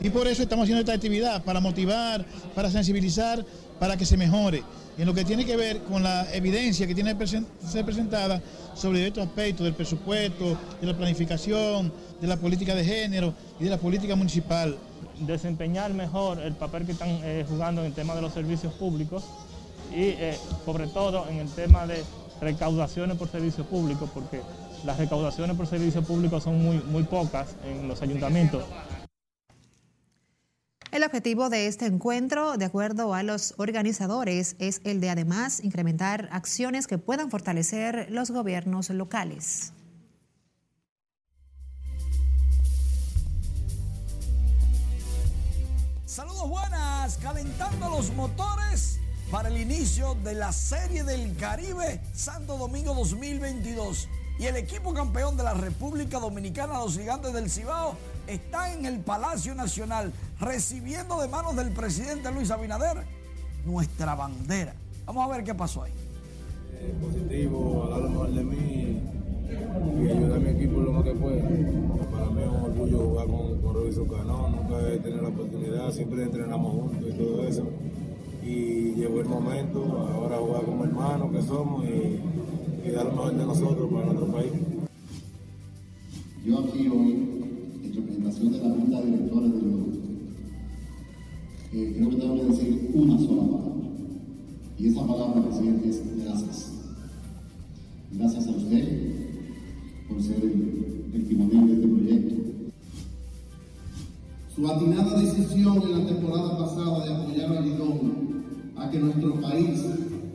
Y 0.00 0.10
por 0.10 0.26
eso 0.26 0.42
estamos 0.42 0.64
haciendo 0.64 0.80
esta 0.80 0.94
actividad, 0.94 1.42
para 1.44 1.60
motivar, 1.60 2.24
para 2.54 2.70
sensibilizar, 2.70 3.44
para 3.78 3.96
que 3.96 4.06
se 4.06 4.16
mejore. 4.16 4.62
en 4.98 5.06
lo 5.06 5.14
que 5.14 5.24
tiene 5.24 5.46
que 5.46 5.56
ver 5.56 5.78
con 5.84 6.02
la 6.02 6.26
evidencia 6.34 6.86
que 6.86 6.94
tiene 6.94 7.16
que 7.16 7.26
ser 7.26 7.84
presentada 7.86 8.42
sobre 8.74 9.06
estos 9.06 9.26
aspectos 9.26 9.64
del 9.64 9.72
presupuesto, 9.72 10.58
de 10.80 10.86
la 10.86 10.94
planificación, 10.94 11.90
de 12.20 12.26
la 12.26 12.36
política 12.36 12.74
de 12.74 12.84
género 12.84 13.32
y 13.58 13.64
de 13.64 13.70
la 13.70 13.78
política 13.78 14.14
municipal. 14.14 14.76
Desempeñar 15.20 15.94
mejor 15.94 16.40
el 16.40 16.52
papel 16.54 16.84
que 16.84 16.92
están 16.92 17.08
eh, 17.22 17.46
jugando 17.48 17.80
en 17.80 17.88
el 17.88 17.92
tema 17.94 18.14
de 18.14 18.22
los 18.22 18.34
servicios 18.34 18.74
públicos 18.74 19.24
y 19.90 20.02
eh, 20.02 20.36
sobre 20.66 20.86
todo 20.86 21.26
en 21.28 21.38
el 21.38 21.48
tema 21.48 21.86
de 21.86 22.02
recaudaciones 22.40 23.16
por 23.16 23.28
servicios 23.28 23.66
públicos, 23.66 24.08
porque 24.12 24.40
las 24.84 24.98
recaudaciones 24.98 25.56
por 25.56 25.66
servicios 25.66 26.04
públicos 26.04 26.42
son 26.42 26.62
muy, 26.62 26.78
muy 26.78 27.04
pocas 27.04 27.56
en 27.64 27.88
los 27.88 28.00
ayuntamientos. 28.02 28.64
El 30.92 31.04
objetivo 31.04 31.50
de 31.50 31.68
este 31.68 31.86
encuentro, 31.86 32.56
de 32.56 32.64
acuerdo 32.64 33.14
a 33.14 33.22
los 33.22 33.54
organizadores, 33.58 34.56
es 34.58 34.80
el 34.82 35.00
de 35.00 35.10
además 35.10 35.62
incrementar 35.62 36.28
acciones 36.32 36.88
que 36.88 36.98
puedan 36.98 37.30
fortalecer 37.30 38.08
los 38.10 38.32
gobiernos 38.32 38.90
locales. 38.90 39.72
Saludos 46.06 46.48
buenas, 46.48 47.18
calentando 47.18 47.88
los 47.88 48.12
motores 48.14 48.98
para 49.30 49.48
el 49.48 49.58
inicio 49.58 50.16
de 50.24 50.34
la 50.34 50.52
Serie 50.52 51.04
del 51.04 51.36
Caribe 51.36 52.00
Santo 52.12 52.58
Domingo 52.58 52.94
2022. 52.94 54.08
Y 54.40 54.46
el 54.46 54.56
equipo 54.56 54.92
campeón 54.92 55.36
de 55.36 55.44
la 55.44 55.54
República 55.54 56.18
Dominicana, 56.18 56.78
los 56.78 56.98
gigantes 56.98 57.32
del 57.32 57.48
Cibao, 57.48 57.94
está 58.34 58.72
en 58.72 58.86
el 58.86 59.00
Palacio 59.00 59.54
Nacional 59.54 60.12
recibiendo 60.38 61.20
de 61.20 61.28
manos 61.28 61.56
del 61.56 61.72
presidente 61.72 62.30
Luis 62.32 62.50
Abinader 62.50 63.04
nuestra 63.64 64.14
bandera. 64.14 64.74
Vamos 65.06 65.28
a 65.28 65.36
ver 65.36 65.44
qué 65.44 65.54
pasó 65.54 65.82
ahí. 65.82 65.92
Eh, 66.74 66.94
positivo, 67.00 67.90
a 67.92 67.98
lo 67.98 68.08
mejor 68.08 68.30
de 68.32 68.44
mí 68.44 69.02
y 69.50 70.08
ayudar 70.08 70.36
a 70.36 70.40
mi 70.40 70.50
equipo 70.50 70.80
lo 70.80 70.92
más 70.92 71.04
que 71.04 71.12
pueda. 71.12 71.42
Para 71.42 72.30
mí 72.30 72.42
es 72.42 72.48
un 72.48 72.64
orgullo 72.64 72.98
jugar 72.98 73.26
con, 73.26 73.60
con 73.60 73.74
Robinson 73.74 74.08
Cano, 74.08 74.48
nunca 74.48 74.88
he 74.88 74.98
tenido 74.98 75.22
la 75.22 75.28
oportunidad, 75.28 75.92
siempre 75.92 76.22
entrenamos 76.22 76.72
juntos 76.72 77.08
y 77.08 77.12
todo 77.12 77.46
eso. 77.46 77.66
Y 78.42 78.94
llegó 78.94 79.20
el 79.20 79.26
momento, 79.26 80.08
ahora 80.14 80.36
jugar 80.38 80.64
como 80.64 80.84
hermanos 80.84 81.30
que 81.32 81.42
somos 81.42 81.84
y, 81.84 82.88
y 82.88 82.90
dar 82.92 83.06
lo 83.06 83.12
mejor 83.12 83.34
de 83.34 83.44
nosotros 83.44 83.92
para 83.92 84.06
nuestro 84.06 84.26
país. 84.26 84.52
Yo 86.44 86.58
aquí 86.60 86.88
hoy 86.88 87.39
de 88.38 88.58
la 88.58 88.70
Junta 88.70 89.00
de 89.00 89.06
Directores 89.06 89.52
del 89.52 89.60
grupo, 89.60 89.90
eh, 91.72 91.92
creo 91.96 92.10
que 92.10 92.16
tengo 92.16 92.36
que 92.36 92.44
decir 92.44 92.90
una 92.94 93.18
sola 93.18 93.42
palabra. 93.42 93.88
Y 94.78 94.88
esa 94.88 95.06
palabra, 95.06 95.42
presidente, 95.42 95.88
es 95.88 96.24
gracias. 96.24 96.72
Gracias 98.12 98.46
a 98.46 98.50
usted 98.50 99.34
por 100.08 100.22
ser 100.22 100.36
el, 100.36 101.10
el 101.12 101.28
timonel 101.28 101.66
de 101.66 101.72
este 101.74 101.88
proyecto. 101.88 102.34
Su 104.54 104.68
atinada 104.68 105.20
decisión 105.20 105.82
en 105.82 105.98
la 105.98 106.06
temporada 106.06 106.58
pasada 106.58 107.04
de 107.04 107.14
apoyar 107.14 107.56
a 107.56 107.60
Lidón 107.60 108.44
a 108.76 108.90
que 108.90 108.98
nuestro 109.00 109.40
país 109.40 109.84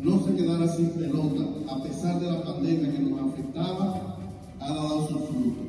no 0.02 0.24
se 0.24 0.36
quedara 0.36 0.68
sin 0.68 0.90
pelota 0.90 1.44
a 1.70 1.82
pesar 1.82 2.20
de 2.20 2.28
la 2.28 2.44
pandemia 2.44 2.92
que 2.92 3.00
nos 3.00 3.34
afectaba, 3.34 4.18
ha 4.60 4.68
dado 4.74 5.08
su 5.08 5.20
fruto. 5.20 5.62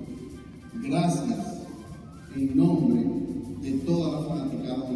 Gracias 0.82 1.45
en 2.36 2.56
nombre 2.56 3.02
de 3.62 3.78
toda 3.84 4.20
la 4.20 4.28
fanaticada 4.28 4.86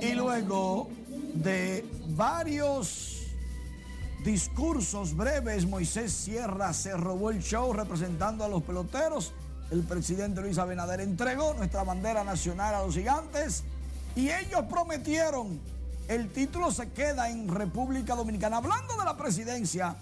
Y 0.00 0.14
luego 0.14 0.90
de 1.34 1.84
varios 2.08 3.22
discursos 4.24 5.16
breves, 5.16 5.66
Moisés 5.66 6.12
Sierra 6.12 6.72
se 6.72 6.96
robó 6.96 7.30
el 7.30 7.42
show 7.42 7.72
representando 7.72 8.44
a 8.44 8.48
los 8.48 8.62
peloteros. 8.62 9.32
El 9.70 9.82
presidente 9.84 10.42
Luis 10.42 10.58
Abinader 10.58 11.00
entregó 11.00 11.54
nuestra 11.54 11.82
bandera 11.82 12.22
nacional 12.24 12.74
a 12.74 12.84
los 12.84 12.94
gigantes 12.94 13.64
y 14.14 14.28
ellos 14.28 14.64
prometieron 14.68 15.58
el 16.08 16.28
título 16.28 16.70
se 16.70 16.90
queda 16.90 17.30
en 17.30 17.48
República 17.48 18.14
Dominicana. 18.14 18.58
Hablando 18.58 18.96
de 18.96 19.04
la 19.04 19.16
presidencia, 19.16 19.96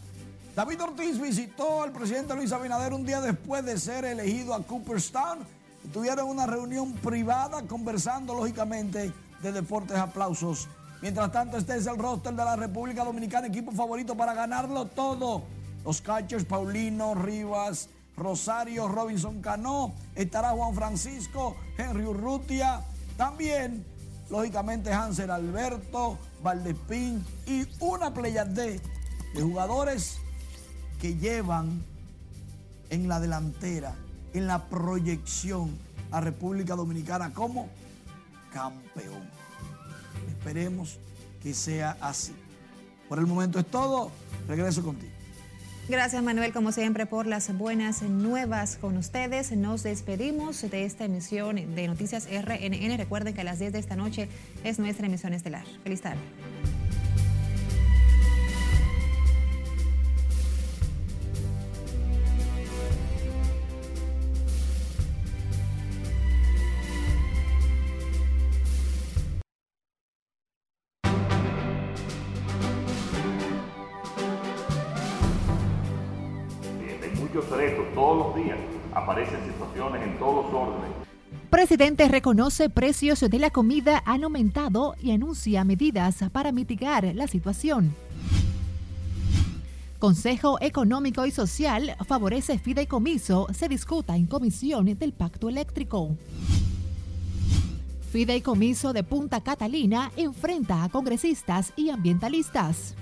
David 0.54 0.82
Ortiz 0.82 1.20
visitó 1.20 1.82
al 1.82 1.92
presidente 1.92 2.34
Luis 2.34 2.52
Abinader 2.52 2.92
un 2.92 3.06
día 3.06 3.20
después 3.20 3.64
de 3.64 3.78
ser 3.78 4.04
elegido 4.04 4.54
a 4.54 4.62
Cooperstown 4.62 5.38
tuvieron 5.92 6.28
una 6.28 6.46
reunión 6.46 6.92
privada 6.94 7.62
conversando 7.62 8.34
lógicamente 8.34 9.12
de 9.42 9.52
deportes 9.52 9.96
aplausos. 9.96 10.68
Mientras 11.02 11.32
tanto, 11.32 11.56
este 11.56 11.76
es 11.76 11.86
el 11.86 11.96
roster 11.96 12.34
de 12.34 12.44
la 12.44 12.56
República 12.56 13.04
Dominicana, 13.04 13.46
equipo 13.46 13.72
favorito 13.72 14.14
para 14.16 14.34
ganarlo 14.34 14.86
todo. 14.86 15.44
Los 15.84 16.02
catchers 16.02 16.44
Paulino, 16.44 17.14
Rivas, 17.14 17.88
Rosario 18.16 18.86
Robinson 18.86 19.40
Cano, 19.40 19.94
estará 20.14 20.50
Juan 20.50 20.74
Francisco, 20.74 21.56
Henry 21.78 22.04
Urrutia, 22.04 22.82
también, 23.16 23.84
lógicamente, 24.28 24.92
Hansel 24.92 25.30
Alberto, 25.30 26.18
Valdespín 26.42 27.24
y 27.46 27.66
una 27.80 28.12
pleyade 28.12 28.80
de 29.34 29.42
jugadores 29.42 30.18
que 31.00 31.16
llevan 31.16 31.82
en 32.90 33.08
la 33.08 33.20
delantera, 33.20 33.94
en 34.34 34.46
la 34.46 34.64
proyección 34.68 35.70
a 36.10 36.20
República 36.20 36.76
Dominicana 36.76 37.32
como 37.32 37.68
campeón. 38.52 39.28
Esperemos 40.28 40.98
que 41.42 41.54
sea 41.54 41.96
así. 42.00 42.34
Por 43.08 43.18
el 43.18 43.26
momento 43.26 43.58
es 43.58 43.66
todo. 43.66 44.10
Regreso 44.46 44.82
contigo. 44.82 45.12
Gracias 45.88 46.22
Manuel, 46.22 46.52
como 46.52 46.70
siempre, 46.70 47.04
por 47.06 47.26
las 47.26 47.56
buenas 47.56 48.02
nuevas 48.02 48.76
con 48.76 48.96
ustedes. 48.96 49.50
Nos 49.50 49.82
despedimos 49.82 50.62
de 50.62 50.84
esta 50.84 51.04
emisión 51.04 51.56
de 51.74 51.88
Noticias 51.88 52.28
RNN. 52.30 52.96
Recuerden 52.96 53.34
que 53.34 53.40
a 53.40 53.44
las 53.44 53.58
10 53.58 53.72
de 53.72 53.78
esta 53.80 53.96
noche 53.96 54.28
es 54.62 54.78
nuestra 54.78 55.06
emisión 55.06 55.32
estelar. 55.32 55.64
Feliz 55.82 56.00
tarde. 56.00 56.20
Aparecen 79.10 79.44
situaciones 79.44 80.02
en 80.04 80.18
todos 80.20 80.52
los 80.52 80.54
órdenes. 80.54 80.90
Presidente 81.50 82.06
reconoce 82.06 82.70
precios 82.70 83.18
de 83.18 83.38
la 83.40 83.50
comida 83.50 84.04
han 84.06 84.22
aumentado 84.22 84.94
y 85.02 85.10
anuncia 85.10 85.64
medidas 85.64 86.18
para 86.30 86.52
mitigar 86.52 87.12
la 87.16 87.26
situación. 87.26 87.92
Consejo 89.98 90.58
Económico 90.60 91.26
y 91.26 91.32
Social 91.32 91.96
favorece 92.06 92.60
fideicomiso, 92.60 93.48
se 93.52 93.66
discuta 93.66 94.14
en 94.14 94.26
comisión 94.26 94.84
del 94.96 95.12
pacto 95.12 95.48
eléctrico. 95.48 96.16
Fideicomiso 98.12 98.92
de 98.92 99.02
Punta 99.02 99.40
Catalina 99.40 100.12
enfrenta 100.16 100.84
a 100.84 100.88
congresistas 100.88 101.72
y 101.74 101.90
ambientalistas 101.90 102.94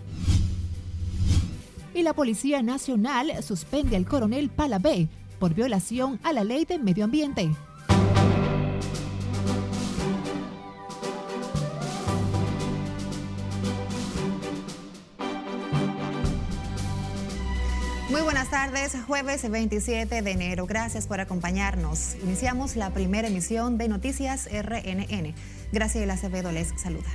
y 1.99 2.03
la 2.03 2.13
Policía 2.13 2.63
Nacional 2.63 3.43
suspende 3.43 3.97
al 3.97 4.07
coronel 4.07 4.51
Palabé 4.51 5.09
por 5.39 5.55
violación 5.55 6.21
a 6.23 6.33
la 6.33 6.45
ley 6.45 6.65
de 6.65 6.79
medio 6.79 7.05
ambiente. 7.05 7.51
Muy 18.11 18.23
buenas 18.23 18.51
tardes, 18.51 18.97
jueves 19.07 19.49
27 19.49 20.23
de 20.23 20.31
enero. 20.31 20.67
Gracias 20.67 21.07
por 21.07 21.21
acompañarnos. 21.21 22.17
Iniciamos 22.23 22.75
la 22.75 22.91
primera 22.91 23.29
emisión 23.29 23.79
de 23.79 23.89
Noticias 23.89 24.49
RNN. 24.51 25.35
Graciela 25.73 26.15
Acevedo 26.15 26.51
les 26.51 26.73
saluda. 26.81 27.11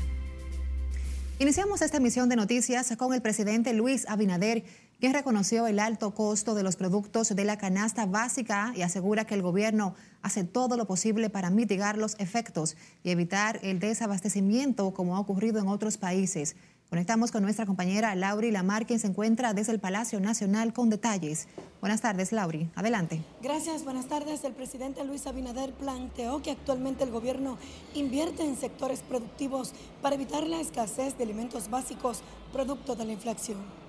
Iniciamos 1.39 1.81
esta 1.81 1.97
emisión 1.97 2.29
de 2.29 2.35
noticias 2.35 2.95
con 2.95 3.13
el 3.13 3.21
presidente 3.21 3.73
Luis 3.73 4.05
Abinader, 4.07 4.63
quien 5.03 5.13
reconoció 5.13 5.67
el 5.67 5.79
alto 5.79 6.15
costo 6.15 6.55
de 6.55 6.63
los 6.63 6.77
productos 6.77 7.35
de 7.35 7.43
la 7.43 7.57
canasta 7.57 8.05
básica 8.05 8.71
y 8.73 8.83
asegura 8.83 9.25
que 9.25 9.33
el 9.33 9.41
gobierno 9.41 9.95
hace 10.21 10.45
todo 10.45 10.77
lo 10.77 10.87
posible 10.87 11.29
para 11.29 11.49
mitigar 11.49 11.97
los 11.97 12.17
efectos 12.19 12.77
y 13.03 13.09
evitar 13.09 13.59
el 13.63 13.81
desabastecimiento 13.81 14.93
como 14.93 15.17
ha 15.17 15.19
ocurrido 15.19 15.59
en 15.59 15.67
otros 15.67 15.97
países. 15.97 16.55
Conectamos 16.89 17.31
con 17.31 17.43
nuestra 17.43 17.65
compañera 17.65 18.15
Lauri 18.15 18.49
Lamar, 18.49 18.85
quien 18.85 18.97
se 18.97 19.07
encuentra 19.07 19.53
desde 19.53 19.73
el 19.73 19.81
Palacio 19.81 20.21
Nacional 20.21 20.71
con 20.71 20.89
detalles. 20.89 21.49
Buenas 21.81 21.99
tardes, 21.99 22.31
Lauri. 22.31 22.69
Adelante. 22.73 23.21
Gracias, 23.41 23.83
buenas 23.83 24.07
tardes. 24.07 24.45
El 24.45 24.53
presidente 24.53 25.03
Luis 25.03 25.27
Abinader 25.27 25.73
planteó 25.73 26.41
que 26.41 26.51
actualmente 26.51 27.03
el 27.03 27.11
gobierno 27.11 27.57
invierte 27.93 28.45
en 28.45 28.55
sectores 28.55 29.01
productivos 29.01 29.73
para 30.01 30.15
evitar 30.15 30.47
la 30.47 30.61
escasez 30.61 31.17
de 31.17 31.25
alimentos 31.25 31.69
básicos 31.69 32.21
producto 32.53 32.95
de 32.95 33.03
la 33.03 33.11
inflación. 33.11 33.83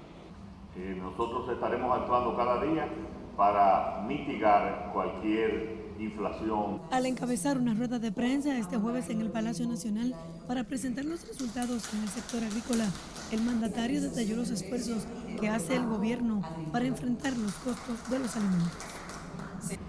Eh, 0.77 0.99
nosotros 1.01 1.49
estaremos 1.51 1.97
actuando 1.97 2.37
cada 2.37 2.61
día 2.65 2.89
para 3.37 4.03
mitigar 4.09 4.91
cualquier 4.93 5.85
inflación. 6.01 6.81
Al 6.91 7.07
encabezar 7.07 7.59
una 7.59 7.75
rueda 7.75 8.01
de 8.01 8.11
prensa 8.11 8.59
este 8.59 8.77
jueves 8.77 9.09
en 9.09 9.21
el 9.21 9.31
Palacio 9.31 9.69
Nacional 9.69 10.17
para 10.49 10.65
presentar 10.65 11.05
los 11.05 11.29
resultados 11.29 11.95
en 11.95 12.03
el 12.03 12.09
sector 12.09 12.43
agrícola, 12.43 12.87
el 13.31 13.43
mandatario 13.43 14.01
detalló 14.01 14.37
los 14.37 14.51
esfuerzos 14.51 15.07
que 15.41 15.49
hace 15.49 15.77
el 15.77 15.87
gobierno 15.87 16.43
para 16.73 16.87
enfrentar 16.87 17.37
los 17.37 17.53
costos 17.55 18.11
de 18.11 18.19
los 18.19 18.37
alimentos. 18.37 18.73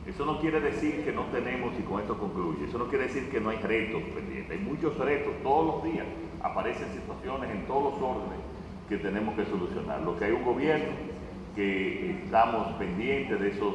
Eso 0.06 0.24
no 0.24 0.40
quiere 0.40 0.62
decir 0.62 1.04
que 1.04 1.12
no 1.12 1.26
tenemos, 1.26 1.74
y 1.80 1.82
con 1.82 2.00
esto 2.00 2.16
concluye, 2.18 2.66
eso 2.70 2.78
no 2.78 2.88
quiere 2.88 3.08
decir 3.08 3.30
que 3.32 3.42
no 3.42 3.50
hay 3.50 3.58
retos 3.58 4.04
pendientes, 4.14 4.52
hay 4.52 4.64
muchos 4.64 4.96
retos, 5.00 5.34
todos 5.42 5.84
los 5.84 5.92
días 5.92 6.06
aparecen 6.44 6.94
situaciones 6.94 7.50
en 7.50 7.66
todos 7.66 8.00
los 8.00 8.02
órdenes 8.02 8.55
que 8.90 8.98
tenemos 8.98 9.36
que 9.36 9.46
solucionar. 9.46 10.02
Lo 10.02 10.18
que 10.18 10.26
hay 10.26 10.32
un 10.32 10.44
gobierno 10.44 10.94
que 11.56 12.24
estamos 12.24 12.74
pendientes 12.74 13.40
de 13.40 13.50
esos 13.52 13.74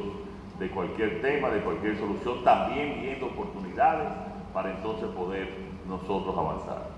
de 0.59 0.69
cualquier 0.69 1.21
tema, 1.21 1.49
de 1.49 1.61
cualquier 1.61 1.97
solución, 1.97 2.43
también 2.43 3.01
viendo 3.01 3.25
oportunidades 3.25 4.09
para 4.53 4.71
entonces 4.75 5.07
poder 5.09 5.49
nosotros 5.87 6.37
avanzar. 6.37 6.89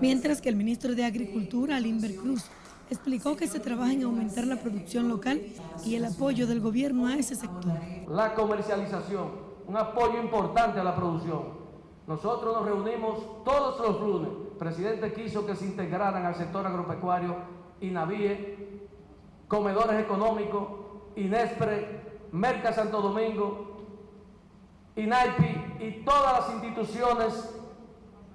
Mientras 0.00 0.40
que 0.40 0.48
el 0.48 0.56
ministro 0.56 0.94
de 0.94 1.04
Agricultura, 1.04 1.76
Alimber 1.76 2.14
Cruz, 2.14 2.44
explicó 2.90 3.36
que 3.36 3.48
se 3.48 3.60
trabaja 3.60 3.92
en 3.92 4.04
aumentar 4.04 4.46
la 4.46 4.56
producción 4.56 5.08
local 5.08 5.40
y 5.84 5.96
el 5.96 6.04
apoyo 6.04 6.46
del 6.46 6.60
gobierno 6.60 7.06
a 7.06 7.16
ese 7.16 7.34
sector. 7.34 7.72
La 8.08 8.34
comercialización, 8.34 9.30
un 9.66 9.76
apoyo 9.76 10.22
importante 10.22 10.78
a 10.78 10.84
la 10.84 10.94
producción. 10.94 11.64
Nosotros 12.06 12.54
nos 12.54 12.66
reunimos 12.66 13.44
todos 13.44 13.80
los 13.80 14.00
lunes. 14.00 14.30
Presidente 14.58 15.12
quiso 15.12 15.46
que 15.46 15.56
se 15.56 15.66
integraran 15.66 16.24
al 16.24 16.34
sector 16.34 16.66
agropecuario 16.66 17.36
INAVIE, 17.80 18.88
comedores 19.48 20.00
económicos, 20.00 20.68
INESPRE, 21.16 22.02
Merca 22.32 22.72
Santo 22.72 23.00
Domingo, 23.00 23.74
INAIPI 24.96 25.84
y 25.84 26.04
todas 26.04 26.40
las 26.40 26.54
instituciones 26.54 27.54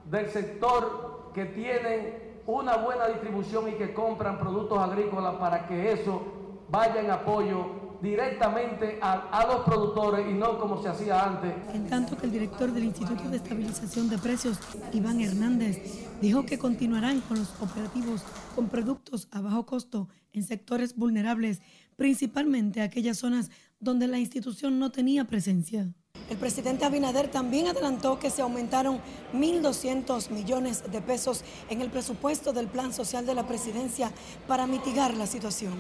del 0.05 0.29
sector 0.29 1.31
que 1.33 1.45
tienen 1.45 2.41
una 2.45 2.77
buena 2.77 3.07
distribución 3.07 3.69
y 3.69 3.73
que 3.73 3.93
compran 3.93 4.39
productos 4.39 4.77
agrícolas 4.77 5.35
para 5.35 5.67
que 5.67 5.91
eso 5.91 6.21
vaya 6.69 7.01
en 7.01 7.11
apoyo 7.11 7.78
directamente 8.01 8.97
a, 9.01 9.45
los 9.47 9.65
productores 9.65 10.25
y 10.29 10.33
no 10.33 10.59
como 10.59 10.81
se 10.81 10.89
hacía 10.89 11.25
antes. 11.25 11.53
En 11.73 11.87
tanto 11.87 12.17
que 12.17 12.25
el 12.25 12.31
director 12.31 12.71
del 12.71 12.85
Instituto 12.85 13.29
de 13.29 13.37
Estabilización 13.37 14.09
de 14.09 14.17
Precios, 14.17 14.57
Iván 14.93 15.21
Hernández, 15.21 16.07
dijo 16.21 16.45
que 16.45 16.57
continuarán 16.57 17.21
con 17.21 17.39
los 17.39 17.49
operativos 17.61 18.23
con 18.55 18.69
productos 18.69 19.27
a 19.31 19.41
bajo 19.41 19.65
costo 19.65 20.07
en 20.33 20.43
sectores 20.43 20.95
vulnerables, 20.95 21.61
principalmente 21.95 22.81
aquellas 22.81 23.17
zonas 23.17 23.51
donde 23.79 24.07
la 24.07 24.19
institución 24.19 24.79
no 24.79 24.91
tenía 24.91 25.25
presencia. 25.25 25.91
El 26.29 26.37
presidente 26.37 26.85
Abinader 26.85 27.31
también 27.31 27.67
adelantó 27.67 28.19
que 28.19 28.29
se 28.29 28.43
aumentaron 28.43 29.01
1.200 29.33 30.29
millones 30.29 30.83
de 30.91 31.01
pesos 31.01 31.43
en 31.71 31.81
el 31.81 31.89
presupuesto 31.89 32.53
del 32.53 32.67
Plan 32.67 32.93
Social 32.93 33.25
de 33.25 33.33
la 33.33 33.47
Presidencia 33.47 34.11
para 34.47 34.67
mitigar 34.67 35.15
la 35.15 35.25
situación. 35.25 35.73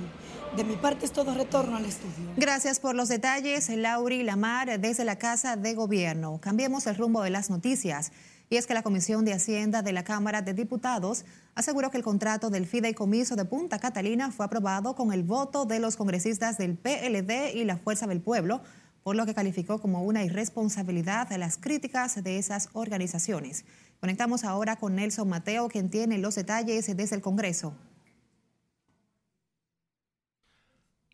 De 0.57 0.63
mi 0.63 0.75
parte 0.75 1.05
es 1.05 1.11
todo 1.11 1.35
retorno 1.35 1.77
al 1.77 1.85
estudio. 1.85 2.33
Gracias 2.35 2.79
por 2.79 2.95
los 2.95 3.09
detalles, 3.09 3.69
Lauri 3.69 4.23
Lamar, 4.23 4.79
desde 4.79 5.05
la 5.05 5.19
Casa 5.19 5.55
de 5.55 5.75
Gobierno. 5.75 6.39
Cambiemos 6.41 6.87
el 6.87 6.95
rumbo 6.95 7.21
de 7.21 7.29
las 7.29 7.51
noticias. 7.51 8.11
Y 8.49 8.57
es 8.57 8.65
que 8.65 8.73
la 8.73 8.81
Comisión 8.81 9.25
de 9.25 9.33
Hacienda 9.33 9.83
de 9.83 9.93
la 9.93 10.03
Cámara 10.03 10.41
de 10.41 10.55
Diputados 10.55 11.25
aseguró 11.53 11.91
que 11.91 11.97
el 11.97 12.03
contrato 12.03 12.49
del 12.49 12.65
fideicomiso 12.65 13.35
de 13.35 13.45
Punta 13.45 13.77
Catalina 13.77 14.31
fue 14.31 14.47
aprobado 14.47 14.95
con 14.95 15.13
el 15.13 15.21
voto 15.21 15.65
de 15.65 15.77
los 15.77 15.95
congresistas 15.95 16.57
del 16.57 16.75
PLD 16.75 17.53
y 17.53 17.65
la 17.65 17.77
Fuerza 17.77 18.07
del 18.07 18.21
Pueblo, 18.21 18.61
por 19.09 19.15
lo 19.15 19.25
que 19.25 19.33
calificó 19.33 19.79
como 19.79 20.03
una 20.03 20.23
irresponsabilidad 20.23 21.35
las 21.35 21.57
críticas 21.57 22.23
de 22.23 22.37
esas 22.37 22.69
organizaciones. 22.73 23.65
Conectamos 23.99 24.43
ahora 24.43 24.75
con 24.75 24.93
Nelson 24.93 25.27
Mateo, 25.27 25.67
quien 25.67 25.89
tiene 25.89 26.19
los 26.19 26.35
detalles 26.35 26.95
desde 26.95 27.15
el 27.15 27.21
Congreso. 27.23 27.73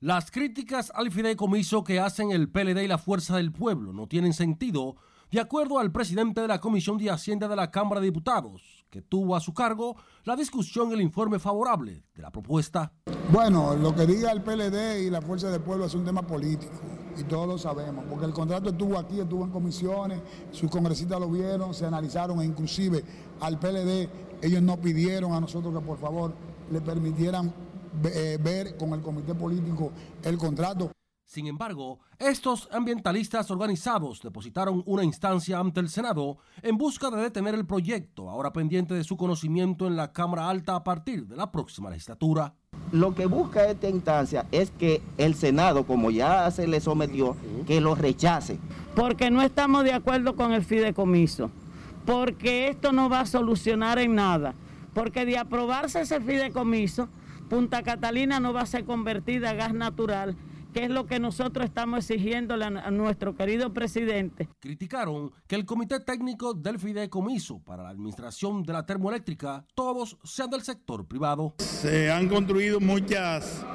Las 0.01 0.29
críticas 0.29 0.91
al 0.93 1.10
fideicomiso 1.10 1.86
que 1.86 2.01
hacen 2.01 2.31
el 2.31 2.49
PLD 2.49 2.84
y 2.84 2.88
la 2.89 2.97
Fuerza 2.97 3.38
del 3.38 3.53
Pueblo 3.53 3.93
no 3.93 4.08
tienen 4.08 4.34
sentido, 4.34 4.97
de 5.31 5.39
acuerdo 5.39 5.79
al 5.79 5.93
presidente 5.93 6.41
de 6.41 6.49
la 6.49 6.60
Comisión 6.60 6.97
de 6.97 7.10
Hacienda 7.10 7.47
de 7.47 7.55
la 7.55 7.71
Cámara 7.71 8.01
de 8.01 8.08
Diputados, 8.08 8.86
que 8.89 9.03
tuvo 9.03 9.38
a 9.38 9.39
su 9.39 9.53
cargo 9.53 9.95
la 10.25 10.36
discusión 10.36 10.91
y 10.91 10.95
el 10.95 11.01
informe 11.01 11.39
favorable 11.39 12.03
de 12.13 12.21
la 12.21 12.29
propuesta. 12.29 12.91
Bueno, 13.31 13.73
lo 13.73 13.95
que 13.95 14.05
diga 14.05 14.34
el 14.34 14.41
PLD 14.41 15.05
y 15.08 15.10
la 15.10 15.21
Fuerza 15.21 15.49
del 15.49 15.62
Pueblo 15.62 15.86
es 15.86 15.93
un 15.93 16.03
tema 16.03 16.27
político 16.27 16.94
y 17.17 17.23
todos 17.23 17.47
lo 17.47 17.58
sabemos, 17.58 18.06
porque 18.10 18.25
el 18.25 18.34
contrato 18.34 18.69
estuvo 18.69 18.97
aquí, 18.97 19.19
estuvo 19.19 19.43
en 19.43 19.51
comisiones, 19.51 20.21
sus 20.51 20.69
congresistas 20.69 21.19
lo 21.19 21.30
vieron, 21.30 21.73
se 21.73 21.86
analizaron 21.86 22.41
e 22.41 22.45
inclusive 22.45 23.04
al 23.39 23.60
PLD 23.60 24.10
ellos 24.41 24.62
nos 24.62 24.78
pidieron 24.78 25.34
a 25.34 25.39
nosotros 25.39 25.73
que 25.73 25.86
por 25.86 25.97
favor 25.97 26.34
le 26.71 26.82
permitieran 26.82 27.54
eh, 28.04 28.38
ver 28.41 28.78
con 28.78 28.93
el 28.93 29.01
comité 29.01 29.34
político 29.34 29.91
el 30.23 30.38
contrato. 30.38 30.91
Sin 31.25 31.47
embargo, 31.47 31.99
estos 32.19 32.69
ambientalistas 32.71 33.49
organizados 33.49 34.21
depositaron 34.21 34.84
una 34.86 35.04
instancia 35.04 35.60
ante 35.60 35.80
el 35.80 35.89
Senado 35.89 36.38
en 36.62 36.78
busca 36.78 37.10
de 37.10 37.19
detener 37.19 37.56
el 37.56 37.65
proyecto, 37.65 38.30
ahora 38.30 38.54
pendiente 38.54 38.93
de 38.93 39.04
su 39.04 39.17
conocimiento 39.17 39.88
en 39.88 39.95
la 39.95 40.13
Cámara 40.13 40.47
Alta 40.47 40.75
a 40.75 40.84
partir 40.84 41.25
de 41.25 41.36
la 41.36 41.51
próxima 41.51 41.89
legislatura. 41.89 42.54
Lo 42.95 43.13
que 43.13 43.25
busca 43.25 43.69
esta 43.69 43.89
instancia 43.89 44.45
es 44.53 44.71
que 44.71 45.01
el 45.17 45.36
Senado, 45.36 45.86
como 45.86 46.12
ya 46.12 46.49
se 46.49 46.65
le 46.65 46.79
sometió, 46.79 47.36
que 47.67 47.81
lo 47.81 47.93
rechace. 47.93 48.58
Porque 48.95 49.29
no 49.29 49.41
estamos 49.41 49.84
de 49.84 49.91
acuerdo 49.91 50.38
con 50.38 50.53
el 50.53 50.63
fideicomiso, 50.63 51.51
porque 52.05 52.69
esto 52.69 52.93
no 52.93 53.10
va 53.10 53.19
a 53.19 53.25
solucionar 53.25 53.99
en 53.99 54.15
nada, 54.15 54.53
porque 54.93 55.25
de 55.25 55.38
aprobarse 55.38 55.99
ese 55.99 56.21
fideicomiso, 56.21 57.10
Punta 57.49 57.84
Catalina 57.84 58.39
no 58.39 58.53
va 58.53 58.62
a 58.62 58.65
ser 58.65 58.86
convertida 58.86 59.49
a 59.49 59.55
gas 59.55 59.73
natural 59.73 60.38
que 60.76 60.84
es 60.84 60.90
lo 60.90 61.06
que 61.06 61.22
nosotros 61.22 61.64
estamos 61.64 62.00
exigiéndole 62.00 62.66
a 62.66 62.92
nuestro 62.92 63.34
querido 63.34 63.72
presidente. 63.72 64.50
Criticaron 64.60 65.32
que 65.48 65.56
el 65.56 65.66
Comité 65.66 66.02
Técnico 66.02 66.54
del 66.54 66.80
Fideicomiso 66.80 67.60
para 67.60 67.84
la 67.84 67.92
Administración 67.92 68.62
de 68.62 68.74
la 68.74 68.86
Termoeléctrica 68.86 69.66
todos 69.74 70.18
sean 70.26 70.50
del 70.50 70.64
sector 70.64 71.08
privado. 71.08 71.54
Se 71.60 72.12
han 72.12 72.28
construido 72.28 72.82
muchas, 72.82 73.66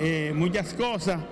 eh, 0.00 0.34
muchas 0.36 0.74
cosas 0.74 1.22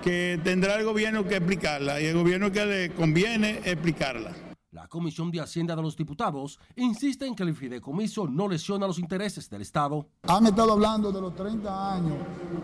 que 0.00 0.40
tendrá 0.44 0.76
el 0.76 0.84
gobierno 0.84 1.24
que 1.24 1.38
explicarlas 1.38 2.00
y 2.00 2.04
el 2.04 2.14
gobierno 2.14 2.52
que 2.52 2.64
le 2.64 2.90
conviene 2.94 3.58
explicarlas. 3.64 4.47
La 4.78 4.86
Comisión 4.86 5.28
de 5.32 5.40
Hacienda 5.40 5.74
de 5.74 5.82
los 5.82 5.96
Diputados 5.96 6.60
insiste 6.76 7.26
en 7.26 7.34
que 7.34 7.42
el 7.42 7.52
fideicomiso 7.52 8.28
no 8.28 8.46
lesiona 8.46 8.86
los 8.86 9.00
intereses 9.00 9.50
del 9.50 9.62
Estado. 9.62 10.06
Han 10.28 10.46
estado 10.46 10.74
hablando 10.74 11.10
de 11.10 11.20
los 11.20 11.34
30 11.34 11.94
años 11.94 12.14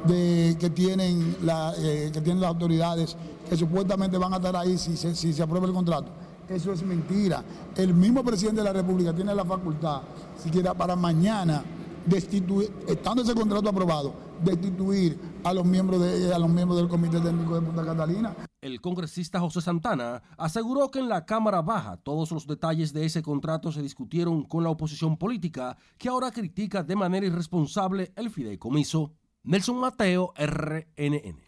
de, 0.07 0.57
que, 0.61 0.70
tienen 0.70 1.37
eh, 1.79 2.11
que 2.12 2.20
tienen 2.20 2.40
las 2.40 2.50
autoridades 2.50 3.16
que 3.50 3.57
supuestamente 3.57 4.16
van 4.16 4.33
a 4.33 4.37
estar 4.37 4.55
ahí 4.55 4.79
si 4.79 4.96
se 5.33 5.42
aprueba 5.42 5.66
el 5.66 5.72
contrato. 5.72 6.12
Eso 6.48 6.72
es 6.72 6.85
mentira. 6.85 7.42
El 7.74 7.92
mismo 7.92 8.22
presidente 8.22 8.61
de 8.61 8.64
la 8.64 8.72
República 8.72 9.12
tiene 9.12 9.35
la 9.35 9.44
facultad, 9.44 10.03
siquiera 10.40 10.72
para 10.72 10.94
mañana, 10.94 11.64
destituir, 12.07 12.70
estando 12.87 13.22
ese 13.24 13.35
contrato 13.35 13.68
aprobado, 13.68 14.14
destituir 14.44 15.18
a 15.42 15.52
los 15.52 15.64
miembros, 15.64 16.00
de, 16.00 16.35
a 16.35 16.38
los 16.38 16.48
miembros 16.48 16.78
del 16.78 16.88
Comité 16.88 17.20
Técnico 17.20 17.54
de 17.54 17.66
Punta 17.66 17.85
Catalina. 17.85 18.37
El 18.61 18.80
congresista 18.80 19.40
José 19.40 19.61
Santana 19.61 20.22
aseguró 20.38 20.90
que 20.90 20.98
en 20.98 21.09
la 21.09 21.26
Cámara 21.26 21.62
Baja 21.62 21.96
todos 21.98 22.30
los 22.30 22.46
detalles 22.46 22.92
de 22.92 23.04
ese 23.04 23.22
contrato 23.22 23.72
se 23.72 23.83
discutieron 23.83 24.44
con 24.44 24.64
la 24.64 24.70
oposición 24.70 25.16
política 25.16 25.76
que 25.98 26.09
ahora 26.09 26.30
critica 26.30 26.83
de 26.83 26.96
manera 26.96 27.26
irresponsable 27.26 28.12
el 28.16 28.30
fideicomiso. 28.30 29.12
Nelson 29.42 29.76
Mateo, 29.76 30.33
RNN. 30.37 31.44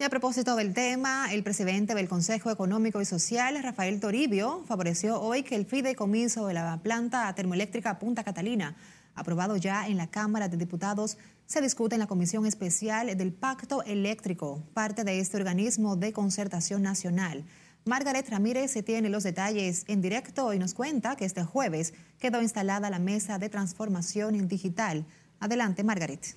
Y 0.00 0.04
a 0.04 0.10
propósito 0.10 0.54
del 0.54 0.74
tema, 0.74 1.34
el 1.34 1.42
presidente 1.42 1.92
del 1.92 2.08
Consejo 2.08 2.52
Económico 2.52 3.00
y 3.00 3.04
Social, 3.04 3.60
Rafael 3.60 3.98
Toribio, 3.98 4.62
favoreció 4.64 5.20
hoy 5.20 5.42
que 5.42 5.56
el 5.56 5.66
fideicomiso 5.66 6.46
de 6.46 6.54
la 6.54 6.80
planta 6.84 7.34
termoeléctrica 7.34 7.98
Punta 7.98 8.22
Catalina 8.22 8.76
aprobado 9.18 9.56
ya 9.56 9.86
en 9.88 9.96
la 9.96 10.06
Cámara 10.06 10.48
de 10.48 10.56
Diputados, 10.56 11.18
se 11.46 11.60
discute 11.60 11.94
en 11.94 12.00
la 12.00 12.06
Comisión 12.06 12.46
Especial 12.46 13.16
del 13.16 13.32
Pacto 13.32 13.82
Eléctrico, 13.84 14.62
parte 14.74 15.04
de 15.04 15.18
este 15.18 15.36
organismo 15.36 15.96
de 15.96 16.12
concertación 16.12 16.82
nacional. 16.82 17.44
Margaret 17.84 18.28
Ramírez 18.28 18.70
se 18.70 18.82
tiene 18.82 19.08
los 19.08 19.22
detalles 19.22 19.84
en 19.88 20.02
directo 20.02 20.52
y 20.52 20.58
nos 20.58 20.74
cuenta 20.74 21.16
que 21.16 21.24
este 21.24 21.42
jueves 21.44 21.94
quedó 22.18 22.42
instalada 22.42 22.90
la 22.90 22.98
mesa 22.98 23.38
de 23.38 23.48
transformación 23.48 24.46
digital. 24.46 25.06
Adelante, 25.40 25.84
Margaret. 25.84 26.36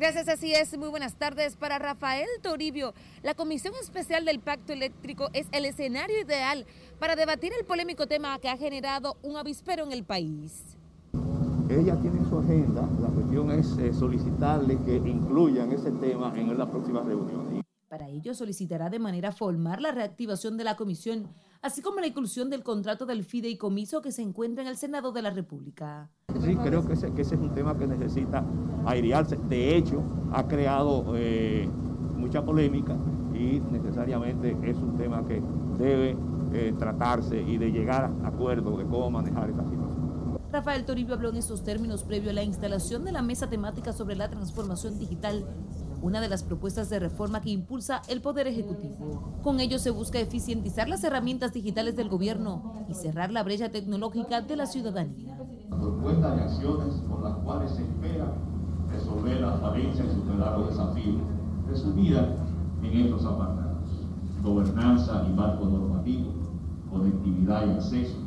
Gracias, 0.00 0.28
así 0.30 0.54
es. 0.54 0.78
Muy 0.78 0.88
buenas 0.88 1.16
tardes 1.16 1.56
para 1.56 1.78
Rafael 1.78 2.26
Toribio. 2.40 2.94
La 3.22 3.34
Comisión 3.34 3.74
Especial 3.82 4.24
del 4.24 4.40
Pacto 4.40 4.72
Eléctrico 4.72 5.28
es 5.34 5.46
el 5.52 5.66
escenario 5.66 6.18
ideal 6.22 6.64
para 6.98 7.16
debatir 7.16 7.52
el 7.52 7.66
polémico 7.66 8.06
tema 8.06 8.38
que 8.38 8.48
ha 8.48 8.56
generado 8.56 9.18
un 9.22 9.36
avispero 9.36 9.84
en 9.84 9.92
el 9.92 10.02
país. 10.04 10.74
Ella 11.68 11.96
tiene 12.00 12.26
su 12.30 12.38
agenda, 12.38 12.88
la 12.98 13.08
cuestión 13.08 13.50
es 13.50 13.76
eh, 13.76 13.92
solicitarle 13.92 14.78
que 14.86 14.96
incluyan 14.96 15.70
ese 15.70 15.90
tema 15.90 16.32
en 16.34 16.56
la 16.56 16.64
próxima 16.70 17.02
reunión. 17.02 17.62
Para 17.90 18.08
ello 18.08 18.32
solicitará 18.32 18.88
de 18.88 19.00
manera 19.00 19.32
formal 19.32 19.82
la 19.82 19.92
reactivación 19.92 20.56
de 20.56 20.64
la 20.64 20.76
comisión, 20.76 21.28
así 21.60 21.82
como 21.82 22.00
la 22.00 22.06
inclusión 22.06 22.48
del 22.48 22.62
contrato 22.62 23.04
del 23.04 23.22
fideicomiso 23.22 24.00
que 24.00 24.12
se 24.12 24.22
encuentra 24.22 24.62
en 24.62 24.68
el 24.68 24.78
Senado 24.78 25.12
de 25.12 25.20
la 25.20 25.30
República. 25.30 26.08
Sí, 26.42 26.56
creo 26.56 26.86
que 26.86 26.94
ese, 26.94 27.12
es 27.16 27.32
un 27.32 27.50
tema 27.50 27.76
que 27.76 27.86
necesita 27.86 28.44
airearse. 28.86 29.36
De 29.48 29.76
hecho, 29.76 30.02
ha 30.32 30.46
creado 30.46 31.14
eh, 31.16 31.68
mucha 32.16 32.44
polémica 32.44 32.96
y 33.34 33.60
necesariamente 33.70 34.56
es 34.62 34.76
un 34.76 34.96
tema 34.96 35.26
que 35.26 35.42
debe 35.78 36.16
eh, 36.52 36.74
tratarse 36.78 37.40
y 37.40 37.58
de 37.58 37.70
llegar 37.70 38.10
a 38.24 38.28
acuerdos 38.28 38.78
de 38.78 38.84
cómo 38.84 39.10
manejar 39.10 39.50
esa 39.50 39.62
situación. 39.64 40.38
Rafael 40.52 40.84
Toribio 40.84 41.14
habló 41.14 41.28
en 41.30 41.36
esos 41.36 41.62
términos 41.62 42.02
previo 42.02 42.30
a 42.30 42.32
la 42.32 42.42
instalación 42.42 43.04
de 43.04 43.12
la 43.12 43.22
mesa 43.22 43.48
temática 43.48 43.92
sobre 43.92 44.16
la 44.16 44.28
transformación 44.28 44.98
digital 44.98 45.44
una 46.02 46.20
de 46.20 46.28
las 46.28 46.42
propuestas 46.42 46.88
de 46.90 46.98
reforma 46.98 47.40
que 47.40 47.50
impulsa 47.50 48.02
el 48.08 48.20
Poder 48.20 48.46
Ejecutivo. 48.46 49.38
Con 49.42 49.60
ello 49.60 49.78
se 49.78 49.90
busca 49.90 50.18
eficientizar 50.18 50.88
las 50.88 51.04
herramientas 51.04 51.52
digitales 51.52 51.96
del 51.96 52.08
gobierno 52.08 52.74
y 52.88 52.94
cerrar 52.94 53.30
la 53.30 53.42
brecha 53.42 53.70
tecnológica 53.70 54.40
de 54.40 54.56
la 54.56 54.66
ciudadanía. 54.66 55.38
Propuestas 55.78 56.36
y 56.36 56.40
acciones 56.40 57.02
con 57.08 57.22
las 57.24 57.34
cuales 57.36 57.70
se 57.72 57.82
espera 57.82 58.32
resolver 58.90 59.40
las 59.40 59.60
falencias 59.60 60.06
y 60.06 60.14
superar 60.14 60.58
los 60.58 60.68
desafíos, 60.70 61.16
resumidas 61.68 62.28
en 62.82 62.92
estos 62.92 63.24
apartados. 63.24 64.06
Gobernanza 64.42 65.24
y 65.28 65.32
marco 65.32 65.66
normativo, 65.66 66.32
conectividad 66.90 67.66
y 67.66 67.70
acceso, 67.70 68.18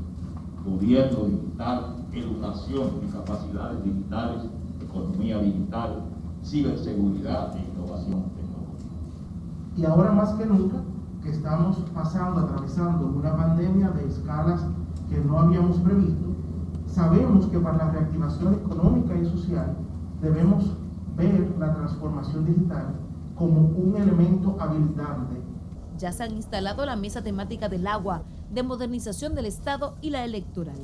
gobierno 0.66 1.26
digital, 1.26 1.96
educación 2.14 2.90
y 3.04 3.12
capacidades 3.12 3.84
digitales, 3.84 4.44
economía 4.82 5.40
digital, 5.40 6.04
ciberseguridad 6.44 7.56
e 7.58 7.62
innovación 7.62 8.24
tecnológica. 8.36 8.86
Y 9.76 9.86
ahora 9.86 10.12
más 10.12 10.34
que 10.34 10.46
nunca, 10.46 10.78
que 11.24 11.30
estamos 11.30 11.78
pasando, 11.94 12.42
atravesando 12.42 13.08
una 13.08 13.36
pandemia 13.36 13.90
de 13.92 14.08
escalas 14.08 14.66
que 15.10 15.20
no 15.20 15.40
habíamos 15.40 15.78
previsto, 15.78 16.34
sabemos 16.94 17.48
que 17.48 17.60
para 17.60 17.78
la 17.78 17.92
reactivación 17.92 18.54
económica 18.54 19.16
y 19.16 19.26
social 19.26 19.76
debemos 20.22 20.78
ver 21.18 21.56
la 21.60 21.74
transformación 21.74 22.46
digital 22.46 22.94
como 23.36 23.62
un 23.62 23.98
elemento 23.98 24.56
habilitante. 24.60 25.42
Ya 25.98 26.12
se 26.12 26.24
han 26.24 26.34
instalado 26.34 26.86
la 26.86 26.96
mesa 26.96 27.24
temática 27.24 27.68
del 27.68 27.88
agua, 27.88 28.24
de 28.52 28.64
modernización 28.64 29.34
del 29.34 29.48
Estado 29.48 29.96
y 30.02 30.12
la 30.12 30.24
electoral. 30.24 30.78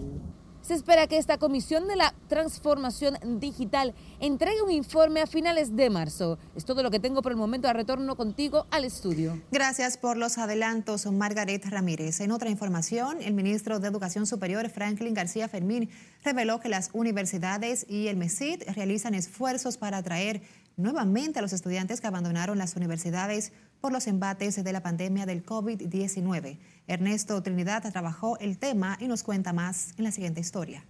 Se 0.62 0.74
espera 0.74 1.08
que 1.08 1.18
esta 1.18 1.38
comisión 1.38 1.88
de 1.88 1.96
la 1.96 2.14
transformación 2.28 3.18
digital 3.40 3.96
entregue 4.20 4.62
un 4.62 4.72
informe 4.72 5.22
a 5.22 5.28
finales 5.28 5.76
de 5.76 5.90
marzo. 5.90 6.38
Es 6.56 6.66
todo 6.66 6.84
lo 6.84 6.92
que 6.92 7.00
tengo 7.00 7.22
por 7.22 7.32
el 7.32 7.38
momento. 7.38 7.68
A 7.68 7.74
retorno 7.74 8.16
contigo 8.16 8.68
al 8.70 8.86
estudio. 8.86 9.42
Gracias 9.52 9.98
por 9.98 10.18
los 10.18 10.38
adelantos, 10.38 11.06
Margaret 11.06 11.66
Ramírez. 11.66 12.20
En 12.20 12.32
otra 12.32 12.50
información, 12.50 13.18
el 13.22 13.34
ministro 13.34 13.80
de 13.80 13.88
Educación 13.88 14.28
Superior, 14.28 14.70
Franklin 14.70 15.14
García 15.14 15.48
Fermín, 15.48 15.90
reveló 16.24 16.60
que 16.60 16.70
las 16.70 16.90
universidades 16.94 17.86
y 17.90 18.08
el 18.08 18.18
MESID 18.18 18.64
realizan 18.76 19.14
esfuerzos 19.16 19.78
para 19.78 19.98
atraer 19.98 20.42
nuevamente 20.78 21.40
a 21.40 21.42
los 21.42 21.54
estudiantes 21.54 22.00
que 22.00 22.08
abandonaron 22.08 22.58
las 22.58 22.76
universidades 22.76 23.52
por 23.82 23.92
los 23.92 24.08
embates 24.08 24.64
de 24.64 24.74
la 24.74 24.82
pandemia 24.84 25.26
del 25.26 25.46
COVID-19. 25.46 26.58
Ernesto 26.88 27.42
Trinidad 27.44 27.90
trabajó 27.92 28.38
el 28.40 28.58
tema 28.58 28.98
y 29.00 29.08
nos 29.08 29.24
cuenta 29.24 29.54
más 29.54 29.94
en 29.98 30.04
la 30.04 30.12
siguiente 30.12 30.42
historia. 30.42 30.86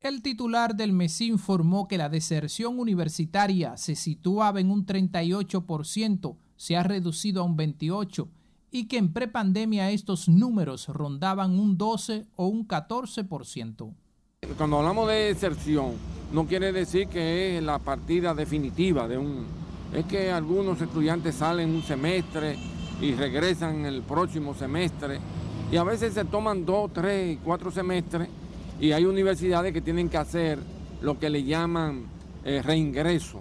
El 0.00 0.20
titular 0.20 0.74
del 0.74 0.92
MESI 0.92 1.28
informó 1.28 1.86
que 1.86 1.96
la 1.96 2.08
deserción 2.08 2.80
universitaria 2.80 3.76
se 3.76 3.94
situaba 3.94 4.58
en 4.58 4.70
un 4.70 4.84
38%, 4.84 6.36
se 6.56 6.76
ha 6.76 6.82
reducido 6.82 7.42
a 7.42 7.44
un 7.44 7.56
28% 7.56 8.28
y 8.72 8.88
que 8.88 8.96
en 8.96 9.12
prepandemia 9.12 9.90
estos 9.90 10.28
números 10.28 10.88
rondaban 10.88 11.58
un 11.58 11.76
12 11.76 12.26
o 12.34 12.46
un 12.46 12.66
14%. 12.66 13.94
Cuando 14.56 14.78
hablamos 14.78 15.06
de 15.08 15.14
deserción, 15.34 15.92
no 16.32 16.46
quiere 16.46 16.72
decir 16.72 17.06
que 17.06 17.58
es 17.58 17.62
la 17.62 17.78
partida 17.78 18.34
definitiva 18.34 19.06
de 19.06 19.18
un... 19.18 19.61
Es 19.92 20.06
que 20.06 20.30
algunos 20.30 20.80
estudiantes 20.80 21.34
salen 21.34 21.70
un 21.74 21.82
semestre 21.82 22.56
y 23.00 23.14
regresan 23.14 23.84
el 23.84 24.02
próximo 24.02 24.54
semestre 24.54 25.18
y 25.70 25.76
a 25.76 25.84
veces 25.84 26.14
se 26.14 26.24
toman 26.24 26.64
dos, 26.64 26.92
tres, 26.92 27.38
cuatro 27.44 27.70
semestres 27.70 28.28
y 28.80 28.92
hay 28.92 29.04
universidades 29.04 29.72
que 29.72 29.80
tienen 29.80 30.08
que 30.08 30.16
hacer 30.16 30.58
lo 31.02 31.18
que 31.18 31.28
le 31.30 31.44
llaman 31.44 32.06
eh, 32.44 32.62
reingreso. 32.62 33.40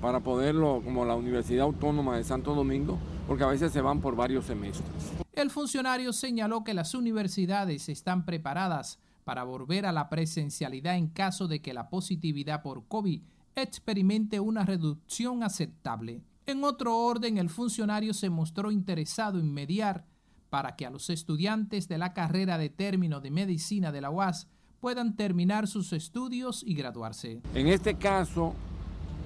para 0.00 0.18
poderlo, 0.18 0.82
como 0.84 1.04
la 1.04 1.14
Universidad 1.14 1.64
Autónoma 1.64 2.16
de 2.16 2.24
Santo 2.24 2.56
Domingo, 2.56 2.98
porque 3.28 3.44
a 3.44 3.46
veces 3.46 3.70
se 3.70 3.80
van 3.80 4.00
por 4.00 4.16
varios 4.16 4.46
semestres. 4.46 5.12
El 5.32 5.48
funcionario 5.50 6.12
señaló 6.12 6.64
que 6.64 6.74
las 6.74 6.94
universidades 6.94 7.88
están 7.88 8.24
preparadas 8.24 8.98
para 9.22 9.44
volver 9.44 9.86
a 9.86 9.92
la 9.92 10.08
presencialidad 10.08 10.96
en 10.96 11.06
caso 11.06 11.46
de 11.46 11.62
que 11.62 11.72
la 11.72 11.88
positividad 11.88 12.62
por 12.62 12.84
COVID 12.88 13.22
experimente 13.54 14.40
una 14.40 14.64
reducción 14.64 15.42
aceptable. 15.42 16.22
En 16.46 16.64
otro 16.64 16.98
orden, 16.98 17.38
el 17.38 17.50
funcionario 17.50 18.14
se 18.14 18.30
mostró 18.30 18.70
interesado 18.70 19.38
en 19.38 19.52
mediar 19.52 20.04
para 20.50 20.76
que 20.76 20.84
a 20.84 20.90
los 20.90 21.08
estudiantes 21.08 21.88
de 21.88 21.98
la 21.98 22.12
carrera 22.12 22.58
de 22.58 22.68
término 22.68 23.20
de 23.20 23.30
medicina 23.30 23.92
de 23.92 24.00
la 24.00 24.10
UAS 24.10 24.48
puedan 24.80 25.14
terminar 25.14 25.68
sus 25.68 25.92
estudios 25.92 26.64
y 26.66 26.74
graduarse. 26.74 27.40
En 27.54 27.68
este 27.68 27.94
caso, 27.94 28.52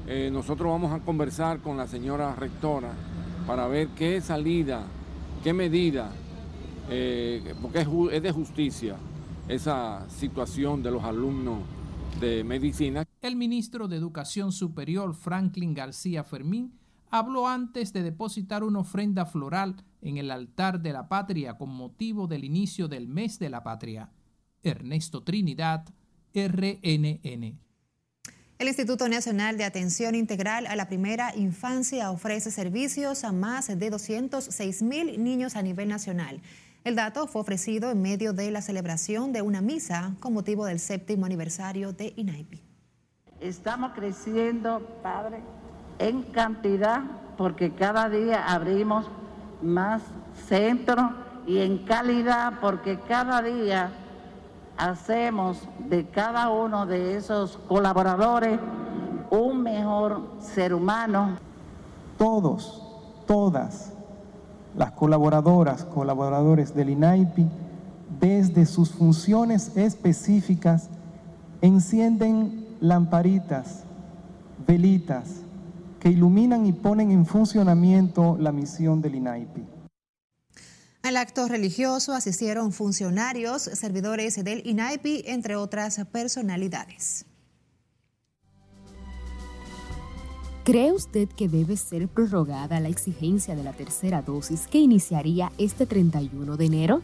eh, 0.06 0.28
nosotros 0.30 0.70
vamos 0.70 0.92
a 0.92 1.02
conversar 1.02 1.60
con 1.60 1.78
la 1.78 1.86
señora 1.86 2.34
rectora 2.34 2.92
para 3.46 3.66
ver 3.66 3.88
qué 3.96 4.20
salida, 4.20 4.84
qué 5.42 5.52
medida, 5.54 6.10
eh, 6.90 7.54
porque 7.62 7.86
es 8.12 8.22
de 8.22 8.32
justicia 8.32 8.96
esa 9.48 10.08
situación 10.10 10.82
de 10.82 10.90
los 10.90 11.04
alumnos 11.04 11.60
de 12.20 12.44
medicina. 12.44 13.05
El 13.22 13.36
ministro 13.36 13.88
de 13.88 13.96
Educación 13.96 14.52
Superior, 14.52 15.14
Franklin 15.14 15.74
García 15.74 16.22
Fermín, 16.22 16.78
habló 17.10 17.48
antes 17.48 17.92
de 17.92 18.02
depositar 18.02 18.62
una 18.62 18.80
ofrenda 18.80 19.24
floral 19.24 19.76
en 20.02 20.18
el 20.18 20.30
altar 20.30 20.80
de 20.80 20.92
la 20.92 21.08
patria 21.08 21.56
con 21.56 21.70
motivo 21.70 22.26
del 22.26 22.44
inicio 22.44 22.88
del 22.88 23.08
mes 23.08 23.38
de 23.38 23.48
la 23.48 23.62
patria. 23.62 24.10
Ernesto 24.62 25.22
Trinidad, 25.22 25.86
RNN. 26.34 27.58
El 28.58 28.68
Instituto 28.68 29.08
Nacional 29.08 29.58
de 29.58 29.64
Atención 29.64 30.14
Integral 30.14 30.66
a 30.66 30.76
la 30.76 30.88
Primera 30.88 31.34
Infancia 31.36 32.10
ofrece 32.10 32.50
servicios 32.50 33.24
a 33.24 33.32
más 33.32 33.66
de 33.66 33.90
206 33.90 34.82
mil 34.82 35.22
niños 35.22 35.56
a 35.56 35.62
nivel 35.62 35.88
nacional. 35.88 36.40
El 36.84 36.96
dato 36.96 37.26
fue 37.26 37.42
ofrecido 37.42 37.90
en 37.90 38.00
medio 38.00 38.32
de 38.32 38.50
la 38.50 38.62
celebración 38.62 39.32
de 39.32 39.42
una 39.42 39.60
misa 39.60 40.14
con 40.20 40.32
motivo 40.32 40.64
del 40.66 40.80
séptimo 40.80 41.26
aniversario 41.26 41.92
de 41.92 42.12
INAIPI. 42.16 42.65
Estamos 43.46 43.92
creciendo, 43.94 44.80
Padre, 45.04 45.40
en 46.00 46.24
cantidad 46.24 47.02
porque 47.38 47.72
cada 47.72 48.08
día 48.08 48.44
abrimos 48.44 49.06
más 49.62 50.02
centros 50.48 51.12
y 51.46 51.58
en 51.58 51.78
calidad 51.84 52.54
porque 52.60 52.98
cada 52.98 53.42
día 53.42 53.92
hacemos 54.76 55.60
de 55.88 56.08
cada 56.08 56.48
uno 56.48 56.86
de 56.86 57.16
esos 57.16 57.56
colaboradores 57.68 58.58
un 59.30 59.62
mejor 59.62 60.22
ser 60.40 60.74
humano. 60.74 61.38
Todos, 62.18 62.82
todas 63.28 63.92
las 64.76 64.90
colaboradoras, 64.90 65.84
colaboradores 65.84 66.74
del 66.74 66.90
INAIPI, 66.90 67.46
desde 68.18 68.66
sus 68.66 68.90
funciones 68.90 69.76
específicas, 69.76 70.90
encienden 71.60 72.65
lamparitas, 72.80 73.84
velitas, 74.66 75.42
que 76.00 76.10
iluminan 76.10 76.66
y 76.66 76.72
ponen 76.72 77.10
en 77.10 77.26
funcionamiento 77.26 78.36
la 78.38 78.52
misión 78.52 79.00
del 79.00 79.16
INAIPI. 79.16 79.64
Al 81.02 81.16
acto 81.16 81.46
religioso 81.46 82.12
asistieron 82.12 82.72
funcionarios, 82.72 83.62
servidores 83.62 84.42
del 84.42 84.66
INAIPI, 84.66 85.22
entre 85.26 85.56
otras 85.56 86.00
personalidades. 86.10 87.26
¿Cree 90.64 90.90
usted 90.90 91.28
que 91.28 91.48
debe 91.48 91.76
ser 91.76 92.08
prorrogada 92.08 92.80
la 92.80 92.88
exigencia 92.88 93.54
de 93.54 93.62
la 93.62 93.72
tercera 93.72 94.20
dosis 94.20 94.66
que 94.66 94.78
iniciaría 94.78 95.52
este 95.58 95.86
31 95.86 96.56
de 96.56 96.64
enero? 96.64 97.02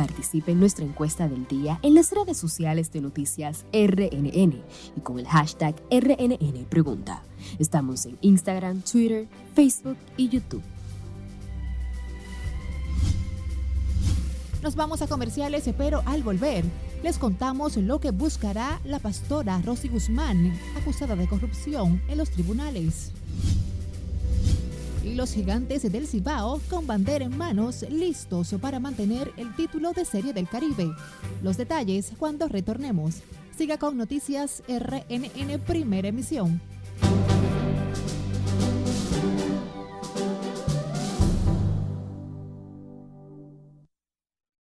Participe 0.00 0.52
en 0.52 0.60
nuestra 0.60 0.82
encuesta 0.82 1.28
del 1.28 1.46
día 1.46 1.78
en 1.82 1.94
las 1.94 2.10
redes 2.10 2.38
sociales 2.38 2.90
de 2.90 3.02
noticias 3.02 3.66
RNN 3.70 4.62
y 4.96 5.00
con 5.02 5.18
el 5.18 5.28
hashtag 5.28 5.74
RNN 5.90 6.64
Pregunta. 6.70 7.22
Estamos 7.58 8.06
en 8.06 8.16
Instagram, 8.22 8.80
Twitter, 8.80 9.28
Facebook 9.54 9.98
y 10.16 10.30
YouTube. 10.30 10.62
Nos 14.62 14.74
vamos 14.74 15.02
a 15.02 15.06
comerciales, 15.06 15.68
pero 15.76 16.02
al 16.06 16.22
volver 16.22 16.64
les 17.02 17.18
contamos 17.18 17.76
lo 17.76 18.00
que 18.00 18.10
buscará 18.10 18.80
la 18.84 19.00
pastora 19.00 19.60
Rosy 19.60 19.88
Guzmán, 19.88 20.58
acusada 20.78 21.14
de 21.14 21.28
corrupción 21.28 22.00
en 22.08 22.16
los 22.16 22.30
tribunales. 22.30 23.12
Los 25.14 25.32
gigantes 25.32 25.90
del 25.90 26.06
Cibao 26.06 26.60
con 26.70 26.86
bandera 26.86 27.24
en 27.24 27.36
manos, 27.36 27.84
listos 27.90 28.54
para 28.60 28.78
mantener 28.78 29.32
el 29.36 29.54
título 29.56 29.92
de 29.92 30.04
Serie 30.04 30.32
del 30.32 30.48
Caribe. 30.48 30.90
Los 31.42 31.56
detalles 31.56 32.12
cuando 32.16 32.46
retornemos. 32.48 33.16
Siga 33.56 33.76
con 33.76 33.96
Noticias 33.96 34.62
RNN 34.68 35.58
Primera 35.66 36.08
Emisión. 36.08 36.60